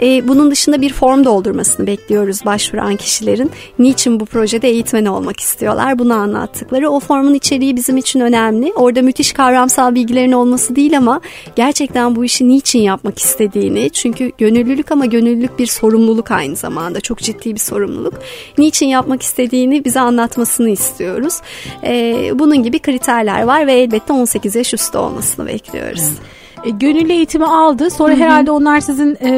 E, 0.00 0.28
bunun 0.28 0.50
dışında 0.50 0.80
bir 0.80 0.92
form 0.92 1.24
doldurmasını 1.24 1.86
bekliyoruz 1.86 2.44
başvuran 2.46 2.96
kişilerin. 2.96 3.50
Niçin 3.78 4.20
bu 4.20 4.26
projede 4.26 4.68
eğitmen 4.68 5.04
olmak 5.04 5.40
istiyorlar 5.40 5.98
bunu 5.98 6.14
anlattıkları. 6.14 6.90
O 6.90 7.00
formun 7.00 7.34
içeriği 7.34 7.76
bizim 7.76 7.96
için 7.96 8.20
önemli. 8.20 8.72
O 8.76 8.87
orada 8.88 9.02
müthiş 9.02 9.32
kavramsal 9.32 9.94
bilgilerin 9.94 10.32
olması 10.32 10.76
değil 10.76 10.98
ama 10.98 11.20
gerçekten 11.56 12.16
bu 12.16 12.24
işi 12.24 12.48
niçin 12.48 12.78
yapmak 12.78 13.18
istediğini 13.18 13.90
çünkü 13.90 14.32
gönüllülük 14.38 14.92
ama 14.92 15.06
gönüllülük 15.06 15.58
bir 15.58 15.66
sorumluluk 15.66 16.30
aynı 16.30 16.56
zamanda 16.56 17.00
çok 17.00 17.18
ciddi 17.18 17.54
bir 17.54 17.60
sorumluluk. 17.60 18.14
Niçin 18.58 18.86
yapmak 18.86 19.22
istediğini 19.22 19.84
bize 19.84 20.00
anlatmasını 20.00 20.70
istiyoruz. 20.70 21.40
Ee, 21.84 22.30
bunun 22.34 22.62
gibi 22.62 22.78
kriterler 22.78 23.42
var 23.42 23.66
ve 23.66 23.72
elbette 23.72 24.12
18 24.12 24.54
yaş 24.54 24.74
üstü 24.74 24.98
olmasını 24.98 25.46
bekliyoruz. 25.46 26.02
Evet. 26.02 26.38
E, 26.66 26.70
gönüllü 26.70 27.12
eğitimi 27.12 27.46
aldı. 27.46 27.90
Sonra 27.90 28.12
Hı-hı. 28.12 28.20
herhalde 28.20 28.50
onlar 28.50 28.80
sizin 28.80 29.16
e, 29.20 29.30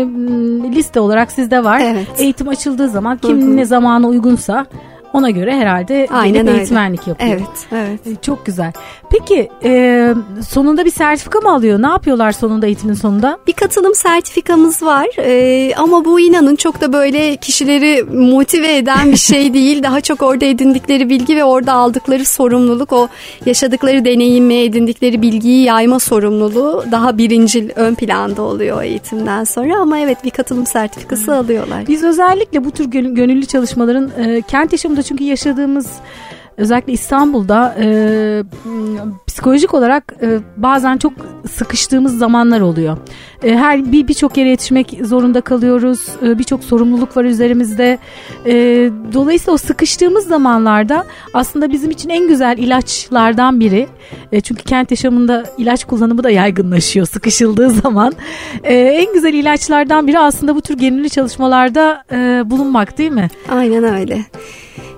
liste 0.74 1.00
olarak 1.00 1.32
sizde 1.32 1.64
var. 1.64 1.80
Evet. 1.80 2.06
Eğitim 2.18 2.48
açıldığı 2.48 2.88
zaman 2.88 3.18
kim 3.18 3.40
Hı-hı. 3.40 3.56
ne 3.56 3.64
zamana 3.64 4.08
uygunsa 4.08 4.66
ona 5.12 5.30
göre 5.30 5.56
herhalde 5.56 6.06
Aynen 6.10 6.46
öyle. 6.46 6.58
eğitmenlik 6.58 7.06
yapıyor. 7.06 7.30
Evet, 7.32 7.66
evet. 7.72 8.06
E, 8.06 8.22
çok 8.22 8.46
güzel. 8.46 8.72
Peki 9.10 9.48
e, 9.64 10.14
sonunda 10.48 10.84
bir 10.84 10.90
sertifika 10.90 11.40
mı 11.40 11.54
alıyor? 11.54 11.82
Ne 11.82 11.86
yapıyorlar 11.86 12.32
sonunda 12.32 12.66
eğitimin 12.66 12.94
sonunda? 12.94 13.38
Bir 13.46 13.52
katılım 13.52 13.94
sertifikamız 13.94 14.82
var 14.82 15.06
e, 15.18 15.74
ama 15.76 16.04
bu 16.04 16.20
inanın 16.20 16.56
çok 16.56 16.80
da 16.80 16.92
böyle 16.92 17.36
kişileri 17.36 18.02
motive 18.02 18.76
eden 18.76 19.12
bir 19.12 19.16
şey 19.16 19.54
değil. 19.54 19.82
Daha 19.82 20.00
çok 20.00 20.22
orada 20.22 20.44
edindikleri 20.44 21.08
bilgi 21.08 21.36
ve 21.36 21.44
orada 21.44 21.72
aldıkları 21.72 22.24
sorumluluk, 22.24 22.92
o 22.92 23.08
yaşadıkları 23.46 24.04
deneyimi, 24.04 24.54
edindikleri 24.54 25.22
bilgiyi 25.22 25.64
yayma 25.64 25.98
sorumluluğu 25.98 26.84
daha 26.90 27.18
birincil 27.18 27.70
ön 27.76 27.94
planda 27.94 28.42
oluyor 28.42 28.82
eğitimden 28.82 29.44
sonra. 29.44 29.76
Ama 29.78 29.98
evet 29.98 30.24
bir 30.24 30.30
katılım 30.30 30.66
sertifikası 30.66 31.34
alıyorlar. 31.34 31.86
Biz 31.88 32.04
özellikle 32.04 32.64
bu 32.64 32.70
tür 32.70 32.84
gönüllü 32.90 33.46
çalışmaların 33.46 34.10
e, 34.18 34.42
kent 34.42 34.72
yaşamında 34.72 34.99
İstanbul'da 35.00 35.02
çünkü 35.02 35.24
yaşadığımız 35.24 35.90
özellikle 36.56 36.92
İstanbul'da 36.92 37.74
e, 37.80 38.42
psikolojik 39.26 39.74
olarak 39.74 40.14
e, 40.22 40.38
bazen 40.56 40.98
çok 40.98 41.12
sıkıştığımız 41.50 42.18
zamanlar 42.18 42.60
oluyor. 42.60 42.98
E, 43.42 43.56
her 43.56 43.92
bir 43.92 44.08
birçok 44.08 44.36
yere 44.36 44.48
yetişmek 44.48 45.00
zorunda 45.02 45.40
kalıyoruz. 45.40 46.00
E, 46.22 46.38
birçok 46.38 46.64
sorumluluk 46.64 47.16
var 47.16 47.24
üzerimizde. 47.24 47.98
E, 48.46 48.52
dolayısıyla 49.12 49.52
o 49.52 49.56
sıkıştığımız 49.56 50.26
zamanlarda 50.26 51.04
aslında 51.34 51.70
bizim 51.70 51.90
için 51.90 52.08
en 52.08 52.28
güzel 52.28 52.58
ilaçlardan 52.58 53.60
biri. 53.60 53.86
E, 54.32 54.40
çünkü 54.40 54.62
kent 54.62 54.90
yaşamında 54.90 55.44
ilaç 55.58 55.84
kullanımı 55.84 56.24
da 56.24 56.30
yaygınlaşıyor 56.30 57.06
sıkışıldığı 57.06 57.70
zaman. 57.70 58.12
E, 58.64 58.74
en 58.74 59.12
güzel 59.14 59.34
ilaçlardan 59.34 60.06
biri 60.06 60.18
aslında 60.18 60.54
bu 60.54 60.60
tür 60.60 60.76
gönüllü 60.78 61.08
çalışmalarda 61.08 62.04
e, 62.12 62.42
bulunmak 62.50 62.98
değil 62.98 63.12
mi? 63.12 63.28
Aynen 63.50 63.84
öyle 63.84 64.24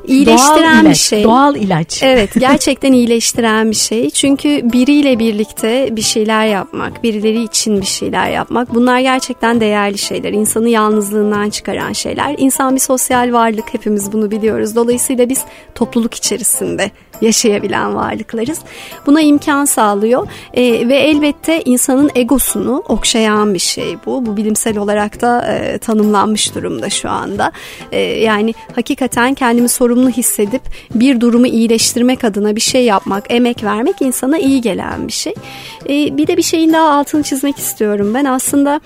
iyileştiren 0.06 0.56
doğal 0.56 0.84
ilaç, 0.84 0.90
bir 0.90 0.94
şey. 0.94 1.24
Doğal 1.24 1.56
ilaç. 1.56 2.02
Evet 2.02 2.30
gerçekten 2.38 2.92
iyileştiren 2.92 3.70
bir 3.70 3.76
şey. 3.76 4.10
Çünkü 4.10 4.72
biriyle 4.72 5.18
birlikte 5.18 5.88
bir 5.96 6.02
şeyler 6.02 6.46
yapmak, 6.46 7.02
birileri 7.02 7.42
için 7.42 7.80
bir 7.80 7.86
şeyler 7.86 8.30
yapmak 8.30 8.74
bunlar 8.74 9.00
gerçekten 9.00 9.60
değerli 9.60 9.98
şeyler. 9.98 10.32
İnsanı 10.32 10.68
yalnızlığından 10.68 11.50
çıkaran 11.50 11.92
şeyler. 11.92 12.34
İnsan 12.38 12.74
bir 12.74 12.80
sosyal 12.80 13.32
varlık 13.32 13.74
hepimiz 13.74 14.12
bunu 14.12 14.30
biliyoruz. 14.30 14.76
Dolayısıyla 14.76 15.28
biz 15.28 15.40
topluluk 15.74 16.14
içerisinde 16.14 16.90
yaşayabilen 17.22 17.94
varlıklarız. 17.94 18.58
Buna 19.06 19.20
imkan 19.20 19.64
sağlıyor 19.64 20.28
e, 20.54 20.88
ve 20.88 20.96
elbette 20.96 21.62
insanın 21.64 22.10
egosunu 22.14 22.82
okşayan 22.88 23.54
bir 23.54 23.58
şey 23.58 23.96
bu. 24.06 24.26
Bu 24.26 24.36
bilimsel 24.36 24.78
olarak 24.78 25.20
da 25.20 25.46
e, 25.46 25.78
tanımlanmış 25.78 26.54
durumda 26.54 26.90
şu 26.90 27.10
anda. 27.10 27.52
E, 27.92 28.00
yani 28.00 28.54
hakikaten 28.74 29.34
kendimi 29.34 29.68
sorumlu 29.68 30.10
hissedip 30.10 30.62
bir 30.94 31.20
durumu 31.20 31.46
iyileştirmek 31.46 32.24
adına 32.24 32.56
bir 32.56 32.60
şey 32.60 32.84
yapmak, 32.84 33.24
emek 33.30 33.64
vermek 33.64 34.02
insana 34.02 34.38
iyi 34.38 34.60
gelen 34.60 35.06
bir 35.08 35.12
şey. 35.12 35.34
E, 35.88 36.16
bir 36.16 36.26
de 36.26 36.36
bir 36.36 36.42
şeyin 36.42 36.72
daha 36.72 36.90
altını 36.90 37.22
çizmek 37.22 37.58
istiyorum. 37.58 38.14
Ben 38.14 38.24
aslında 38.24 38.80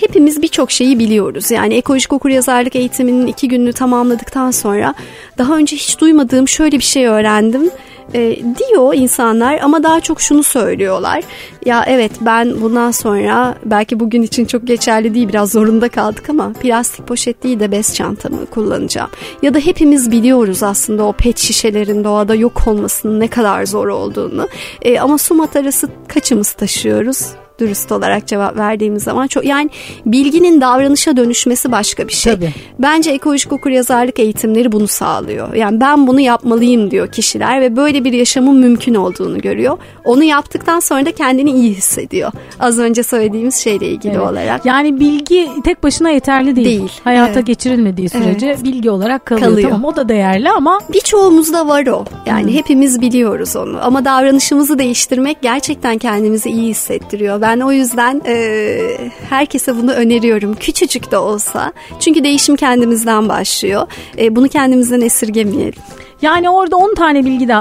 hepimiz 0.00 0.42
birçok 0.42 0.70
şeyi 0.70 0.98
biliyoruz. 0.98 1.50
Yani 1.50 1.74
ekolojik 1.74 2.12
okuryazarlık 2.12 2.76
eğitiminin 2.76 3.26
iki 3.26 3.48
gününü 3.48 3.72
tamamladıktan 3.72 4.50
sonra 4.50 4.94
daha 5.38 5.56
önce 5.56 5.76
hiç 5.76 6.00
duymadığım 6.00 6.48
şöyle 6.48 6.78
bir 6.78 6.84
şey 6.84 7.06
öğrendim 7.06 7.70
e, 8.14 8.36
diyor 8.36 8.94
insanlar 8.94 9.58
ama 9.62 9.82
daha 9.82 10.00
çok 10.00 10.20
şunu 10.20 10.42
söylüyorlar. 10.42 11.22
Ya 11.66 11.84
evet 11.86 12.12
ben 12.20 12.60
bundan 12.60 12.90
sonra 12.90 13.54
belki 13.64 14.00
bugün 14.00 14.22
için 14.22 14.44
çok 14.44 14.66
geçerli 14.66 15.14
değil 15.14 15.28
biraz 15.28 15.50
zorunda 15.50 15.88
kaldık 15.88 16.30
ama 16.30 16.52
plastik 16.52 17.06
poşet 17.06 17.42
değil 17.42 17.60
de 17.60 17.72
bez 17.72 17.94
çantamı 17.94 18.46
kullanacağım. 18.46 19.10
Ya 19.42 19.54
da 19.54 19.58
hepimiz 19.58 20.10
biliyoruz 20.10 20.62
aslında 20.62 21.04
o 21.04 21.12
pet 21.12 21.38
şişelerin 21.38 22.04
doğada 22.04 22.34
yok 22.34 22.62
olmasının 22.66 23.20
ne 23.20 23.28
kadar 23.28 23.66
zor 23.66 23.88
olduğunu. 23.88 24.48
E, 24.82 25.00
ama 25.00 25.18
su 25.18 25.34
matarası 25.34 25.88
kaçımız 26.08 26.52
taşıyoruz? 26.52 27.41
Dürüst 27.60 27.92
olarak 27.92 28.26
cevap 28.26 28.56
verdiğimiz 28.56 29.02
zaman 29.02 29.26
çok 29.26 29.44
yani 29.44 29.70
bilginin 30.06 30.60
davranışa 30.60 31.16
dönüşmesi 31.16 31.72
başka 31.72 32.08
bir 32.08 32.12
şey. 32.12 32.32
Tabii. 32.34 32.52
Bence 32.78 33.10
ekolojik 33.10 33.52
okuryazarlık 33.52 34.18
eğitimleri 34.18 34.72
bunu 34.72 34.86
sağlıyor. 34.86 35.54
Yani 35.54 35.80
ben 35.80 36.06
bunu 36.06 36.20
yapmalıyım 36.20 36.90
diyor 36.90 37.12
kişiler 37.12 37.60
ve 37.60 37.76
böyle 37.76 38.04
bir 38.04 38.12
yaşamın 38.12 38.56
mümkün 38.56 38.94
olduğunu 38.94 39.40
görüyor. 39.40 39.78
Onu 40.04 40.24
yaptıktan 40.24 40.80
sonra 40.80 41.06
da 41.06 41.12
kendini 41.12 41.50
iyi 41.50 41.74
hissediyor. 41.74 42.32
Az 42.60 42.78
önce 42.78 43.02
söylediğimiz 43.02 43.54
şeyle 43.54 43.86
ilgili 43.86 44.12
evet. 44.12 44.26
olarak. 44.26 44.66
Yani 44.66 45.00
bilgi 45.00 45.48
tek 45.64 45.82
başına 45.82 46.10
yeterli 46.10 46.56
değil. 46.56 46.66
Değil. 46.66 46.92
Hayata 47.04 47.32
evet. 47.32 47.46
geçirilmediği 47.46 48.08
sürece 48.08 48.46
evet. 48.46 48.64
bilgi 48.64 48.90
olarak 48.90 49.26
kalıyor. 49.26 49.48
kalıyor. 49.48 49.70
Tamam 49.70 49.84
o 49.84 49.96
da 49.96 50.08
değerli 50.08 50.50
ama 50.50 50.78
birçoğumuzda 50.92 51.68
var 51.68 51.86
o. 51.86 52.04
Yani 52.26 52.44
hmm. 52.44 52.52
hepimiz 52.52 53.00
biliyoruz 53.00 53.56
onu. 53.56 53.78
Ama 53.82 54.04
davranışımızı 54.04 54.78
değiştirmek 54.78 55.42
gerçekten 55.42 55.98
kendimizi 55.98 56.50
iyi 56.50 56.70
hissettiriyor. 56.70 57.40
Ben 57.40 57.51
o 57.60 57.72
yüzden 57.72 58.22
e, 58.26 59.10
herkese 59.30 59.76
bunu 59.76 59.92
öneriyorum. 59.92 60.54
Küçücük 60.54 61.10
de 61.10 61.18
olsa. 61.18 61.72
Çünkü 62.00 62.24
değişim 62.24 62.56
kendimizden 62.56 63.28
başlıyor. 63.28 63.86
E, 64.18 64.36
bunu 64.36 64.48
kendimizden 64.48 65.00
esirgemeyelim. 65.00 65.82
Yani 66.22 66.50
orada 66.50 66.76
10 66.76 66.94
tane 66.94 67.24
bilgi 67.24 67.48
de 67.48 67.56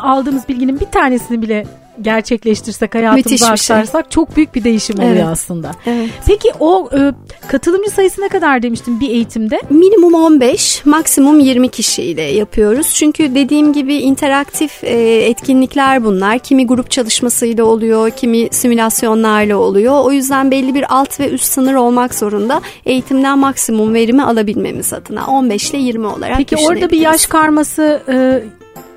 aldığımız 0.00 0.48
bilginin 0.48 0.80
bir 0.80 0.86
tanesini 0.86 1.42
bile 1.42 1.66
gerçekleştirsek 2.02 2.94
hayatımıza 2.94 3.56
şey. 3.56 3.76
aktarsak 3.76 4.04
şey. 4.04 4.10
çok 4.10 4.36
büyük 4.36 4.54
bir 4.54 4.64
değişim 4.64 4.96
evet. 5.00 5.12
oluyor 5.12 5.32
aslında. 5.32 5.72
Evet. 5.86 6.10
Peki 6.26 6.52
o 6.60 6.88
e, 6.98 7.12
katılımcı 7.48 7.90
sayısı 7.90 8.22
ne 8.22 8.28
kadar 8.28 8.62
demiştin 8.62 9.00
bir 9.00 9.08
eğitimde? 9.08 9.60
Minimum 9.70 10.14
15, 10.14 10.86
maksimum 10.86 11.40
20 11.40 11.68
kişiyle 11.68 12.22
yapıyoruz. 12.22 12.94
Çünkü 12.94 13.34
dediğim 13.34 13.72
gibi 13.72 13.94
interaktif 13.94 14.84
e, 14.84 15.24
etkinlikler 15.24 16.04
bunlar. 16.04 16.38
Kimi 16.38 16.66
grup 16.66 16.90
çalışmasıyla 16.90 17.64
oluyor, 17.64 18.10
kimi 18.10 18.48
simülasyonlarla 18.50 19.56
oluyor. 19.56 20.04
O 20.04 20.12
yüzden 20.12 20.50
belli 20.50 20.74
bir 20.74 20.94
alt 20.94 21.20
ve 21.20 21.30
üst 21.30 21.44
sınır 21.44 21.74
olmak 21.74 22.14
zorunda. 22.14 22.60
Eğitimden 22.86 23.38
maksimum 23.38 23.94
verimi 23.94 24.22
alabilmemiz 24.22 24.92
adına 24.92 25.26
15 25.26 25.70
ile 25.70 25.78
20 25.78 26.06
olarak 26.06 26.36
Peki 26.36 26.56
orada 26.56 26.90
bir 26.90 27.00
yaş 27.00 27.26
karması 27.26 28.02
e, 28.08 28.42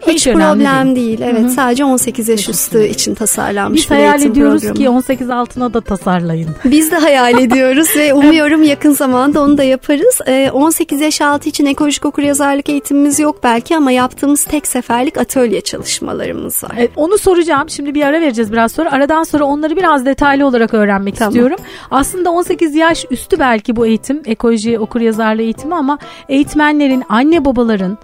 hiç 0.07 0.27
problem 0.27 0.95
değil. 0.95 1.19
değil. 1.19 1.31
Evet 1.31 1.43
Hı-hı. 1.43 1.49
sadece 1.49 1.85
18 1.85 2.29
yaş 2.29 2.49
üstü 2.49 2.85
için 2.87 3.15
tasarlanmış 3.15 3.81
Biz 3.81 3.89
bir 3.89 3.95
hayal 3.95 4.21
ediyoruz 4.21 4.61
programı. 4.61 4.79
ki 4.79 4.89
18 4.89 5.29
altına 5.29 5.73
da 5.73 5.81
tasarlayın. 5.81 6.49
Biz 6.65 6.91
de 6.91 6.95
hayal 6.95 7.39
ediyoruz 7.39 7.95
ve 7.95 8.13
umuyorum 8.13 8.63
yakın 8.63 8.91
zamanda 8.91 9.41
onu 9.41 9.57
da 9.57 9.63
yaparız. 9.63 10.19
18 10.53 11.01
ee, 11.01 11.05
yaş 11.05 11.21
altı 11.21 11.49
için 11.49 11.65
ekolojik 11.65 12.05
okuryazarlık 12.05 12.69
eğitimimiz 12.69 13.19
yok 13.19 13.39
belki 13.43 13.77
ama 13.77 13.91
yaptığımız 13.91 14.43
tek 14.43 14.67
seferlik 14.67 15.17
atölye 15.17 15.61
çalışmalarımız 15.61 16.63
var. 16.63 16.71
Evet, 16.77 16.91
onu 16.95 17.17
soracağım. 17.17 17.69
Şimdi 17.69 17.95
bir 17.95 18.03
ara 18.03 18.21
vereceğiz 18.21 18.51
biraz 18.51 18.71
sonra. 18.71 18.91
Aradan 18.91 19.23
sonra 19.23 19.43
onları 19.43 19.75
biraz 19.75 20.05
detaylı 20.05 20.45
olarak 20.45 20.73
öğrenmek 20.73 21.17
tamam. 21.17 21.29
istiyorum. 21.29 21.57
Aslında 21.91 22.31
18 22.31 22.75
yaş 22.75 23.05
üstü 23.11 23.39
belki 23.39 23.75
bu 23.75 23.85
eğitim, 23.85 24.21
ekoloji 24.25 24.79
okuryazarlığı 24.79 25.41
eğitimi 25.41 25.75
ama 25.75 25.97
eğitmenlerin, 26.29 27.03
anne 27.09 27.45
babaların 27.45 27.97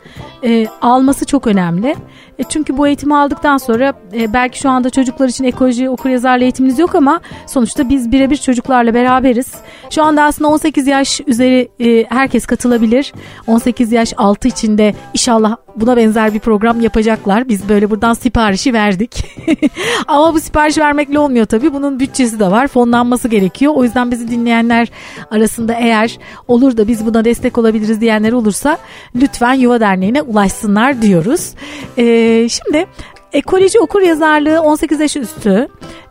e, 0.44 0.68
alması 0.82 1.26
çok 1.26 1.48
önemli. 1.48 1.85
¿vale? 1.86 1.98
E, 2.40 2.44
çünkü 2.44 2.78
bu 2.78 2.88
eğitimi 2.88 3.16
aldıktan 3.16 3.58
sonra 3.58 3.94
e, 4.14 4.34
belki 4.34 4.60
şu 4.60 4.70
anda 4.70 4.90
çocuklar 4.90 5.28
için 5.28 5.44
ekoloji 5.44 5.90
okur 5.90 6.10
yazarlı 6.10 6.44
eğitimimiz 6.44 6.80
yok 6.80 6.96
ama 6.96 7.20
sonuçta 7.48 7.90
biz 7.90 8.12
birebir 8.12 8.38
çocuklarla 8.38 8.94
beraberiz. 8.94 9.54
Şu 9.90 10.04
anda 10.04 10.24
aslında 10.24 10.50
18 10.50 10.88
yaş 10.88 11.22
üzeri 11.28 11.70
e, 11.80 12.06
herkes 12.10 12.46
katılabilir. 12.46 13.14
18 13.48 13.92
yaş 13.92 14.14
altı 14.18 14.48
içinde 14.48 14.94
inşallah 15.14 15.56
buna 15.76 15.98
benzer 15.98 16.34
bir 16.34 16.40
program 16.40 16.82
yapacaklar. 16.82 17.50
Biz 17.50 17.70
böyle 17.70 17.90
buradan 17.90 18.14
siparişi 18.14 18.74
verdik. 18.74 19.26
ama 20.08 20.34
bu 20.34 20.40
sipariş 20.40 20.78
vermekle 20.78 21.20
olmuyor 21.20 21.46
tabii. 21.46 21.74
Bunun 21.74 22.00
bütçesi 22.00 22.40
de 22.40 22.52
var. 22.52 22.68
Fonlanması 22.68 23.28
gerekiyor. 23.28 23.74
O 23.76 23.84
yüzden 23.84 24.12
bizi 24.12 24.28
dinleyenler 24.28 24.88
arasında 25.32 25.74
eğer 25.74 26.18
olur 26.48 26.78
da 26.78 26.88
biz 26.88 27.06
buna 27.06 27.26
destek 27.26 27.58
olabiliriz 27.58 28.02
diyenler 28.02 28.32
olursa 28.32 28.78
lütfen 29.16 29.54
Yuva 29.54 29.80
Derneği'ne 29.80 30.22
ulaşsınlar 30.22 31.02
diyoruz. 31.02 31.54
Ee, 32.26 32.50
şimdi 32.50 32.88
ekoloji 33.34 33.80
okur 33.80 34.02
yazarlığı 34.02 34.62
18 34.62 35.00
yaş 35.00 35.16
üstü 35.16 35.68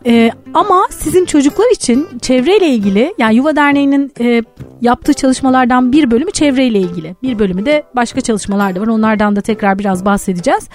ee, 0.06 0.30
ama 0.54 0.86
sizin 0.90 1.24
çocuklar 1.24 1.72
için 1.72 2.08
çevreyle 2.22 2.66
ilgili 2.66 3.14
yani 3.18 3.34
Yuva 3.36 3.56
Derneği'nin 3.56 4.12
e, 4.20 4.42
yaptığı 4.80 5.14
çalışmalardan 5.14 5.92
bir 5.92 6.10
bölümü 6.10 6.30
çevreyle 6.30 6.78
ilgili. 6.78 7.16
Bir 7.22 7.38
bölümü 7.38 7.66
de 7.66 7.82
başka 7.96 8.20
çalışmalar 8.20 8.74
da 8.74 8.80
var. 8.80 8.86
Onlardan 8.86 9.36
da 9.36 9.40
tekrar 9.40 9.78
biraz 9.78 10.04
bahsedeceğiz. 10.04 10.68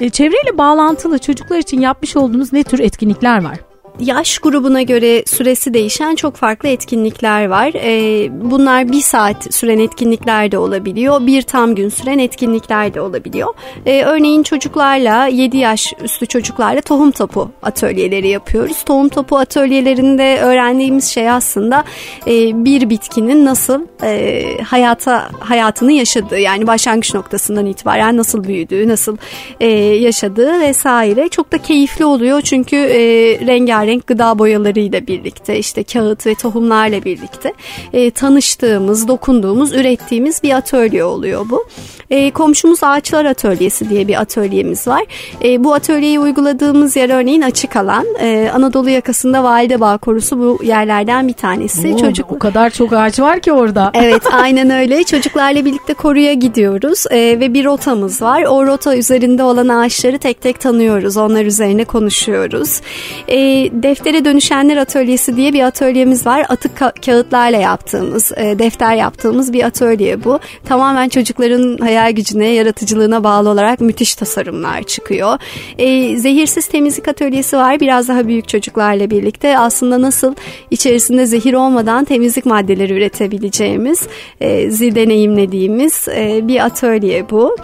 E, 0.00 0.10
çevreyle 0.10 0.58
bağlantılı 0.58 1.18
çocuklar 1.18 1.58
için 1.58 1.80
yapmış 1.80 2.16
olduğunuz 2.16 2.52
ne 2.52 2.62
tür 2.62 2.78
etkinlikler 2.78 3.44
var? 3.44 3.58
Yaş 4.00 4.38
grubuna 4.38 4.82
göre 4.82 5.24
süresi 5.26 5.74
değişen 5.74 6.14
çok 6.14 6.36
farklı 6.36 6.68
etkinlikler 6.68 7.46
var. 7.46 7.72
E, 7.74 8.28
bunlar 8.50 8.92
bir 8.92 9.00
saat 9.00 9.54
süren 9.54 9.78
etkinlikler 9.78 10.52
de 10.52 10.58
olabiliyor. 10.58 11.26
Bir 11.26 11.42
tam 11.42 11.74
gün 11.74 11.88
süren 11.88 12.18
etkinlikler 12.18 12.94
de 12.94 13.00
olabiliyor. 13.00 13.54
E, 13.86 14.02
örneğin 14.02 14.42
çocuklarla 14.42 15.26
7 15.26 15.56
yaş 15.56 15.92
üstü 16.02 16.26
çocuklarla 16.26 16.80
tohum 16.80 17.10
topu 17.10 17.50
atölyeleri 17.62 18.28
yapıyoruz. 18.28 18.82
Tohum 18.82 19.08
topu 19.08 19.38
atölyelerinde 19.38 20.38
öğrendiğimiz 20.42 21.04
şey 21.04 21.30
aslında 21.30 21.84
e, 22.26 22.64
bir 22.64 22.90
bitkinin 22.90 23.44
nasıl 23.44 23.86
e, 24.02 24.44
hayata 24.62 25.28
hayatını 25.40 25.92
yaşadığı 25.92 26.38
yani 26.38 26.66
başlangıç 26.66 27.14
noktasından 27.14 27.66
itibaren 27.66 28.16
nasıl 28.16 28.44
büyüdüğü, 28.44 28.88
nasıl 28.88 29.16
e, 29.60 29.68
yaşadığı 29.76 30.60
vesaire. 30.60 31.28
Çok 31.28 31.52
da 31.52 31.58
keyifli 31.58 32.04
oluyor 32.04 32.40
çünkü 32.40 32.76
e, 32.76 33.00
rengarenk 33.46 33.85
rengarenk 33.86 34.06
gıda 34.06 34.38
boyalarıyla 34.38 35.06
birlikte 35.06 35.58
işte 35.58 35.84
kağıt 35.84 36.26
ve 36.26 36.34
tohumlarla 36.34 37.04
birlikte 37.04 37.52
e, 37.92 38.10
tanıştığımız, 38.10 39.08
dokunduğumuz, 39.08 39.72
ürettiğimiz 39.72 40.42
bir 40.42 40.56
atölye 40.56 41.04
oluyor 41.04 41.46
bu. 41.50 41.66
E, 42.10 42.30
komşumuz 42.30 42.82
Ağaçlar 42.82 43.24
Atölyesi 43.24 43.90
diye 43.90 44.08
bir 44.08 44.20
atölyemiz 44.20 44.88
var. 44.88 45.04
E, 45.44 45.64
bu 45.64 45.74
atölyeyi 45.74 46.20
uyguladığımız 46.20 46.96
yer 46.96 47.10
örneğin 47.10 47.42
açık 47.42 47.76
alan. 47.76 48.06
E, 48.20 48.50
Anadolu 48.54 48.90
yakasında 48.90 49.44
Valide 49.44 49.80
Bağ 49.80 49.98
Korusu 49.98 50.38
bu 50.38 50.64
yerlerden 50.64 51.28
bir 51.28 51.32
tanesi. 51.32 51.94
Oo, 51.94 51.98
Çocuk 51.98 52.32
O 52.32 52.38
kadar 52.38 52.70
çok 52.70 52.92
ağaç 52.92 53.20
var 53.20 53.40
ki 53.40 53.52
orada. 53.52 53.92
Evet 54.06 54.22
aynen 54.32 54.70
öyle. 54.70 55.04
Çocuklarla 55.04 55.64
birlikte 55.64 55.94
koruya 55.94 56.32
gidiyoruz 56.32 57.04
e, 57.10 57.16
ve 57.16 57.54
bir 57.54 57.64
rotamız 57.64 58.22
var. 58.22 58.42
O 58.42 58.66
rota 58.66 58.96
üzerinde 58.96 59.42
olan 59.42 59.68
ağaçları 59.68 60.18
tek 60.18 60.40
tek 60.40 60.60
tanıyoruz. 60.60 61.16
Onlar 61.16 61.44
üzerine 61.44 61.84
konuşuyoruz. 61.84 62.80
E, 63.28 63.36
Deftere 63.82 64.24
Dönüşenler 64.24 64.76
Atölyesi 64.76 65.36
diye 65.36 65.52
bir 65.52 65.62
atölyemiz 65.62 66.26
var. 66.26 66.46
Atık 66.48 66.78
ka- 66.78 67.06
kağıtlarla 67.06 67.56
yaptığımız, 67.56 68.32
e, 68.36 68.58
defter 68.58 68.94
yaptığımız 68.94 69.52
bir 69.52 69.64
atölye 69.64 70.24
bu. 70.24 70.40
Tamamen 70.64 71.08
çocukların 71.08 71.78
hayal 71.78 72.12
gücüne, 72.12 72.48
yaratıcılığına 72.48 73.24
bağlı 73.24 73.48
olarak 73.48 73.80
müthiş 73.80 74.14
tasarımlar 74.14 74.82
çıkıyor. 74.82 75.38
E, 75.78 76.16
zehirsiz 76.16 76.66
temizlik 76.66 77.08
atölyesi 77.08 77.56
var. 77.56 77.80
Biraz 77.80 78.08
daha 78.08 78.26
büyük 78.26 78.48
çocuklarla 78.48 79.10
birlikte 79.10 79.58
aslında 79.58 80.02
nasıl 80.02 80.34
içerisinde 80.70 81.26
zehir 81.26 81.54
olmadan 81.54 82.04
temizlik 82.04 82.46
maddeleri 82.46 82.92
üretebileceğimiz, 82.92 84.02
e, 84.40 84.70
zil 84.70 84.94
deneyimlediğimiz 84.94 86.08
e, 86.16 86.48
bir 86.48 86.64
atölye 86.64 87.30
bu. 87.30 87.56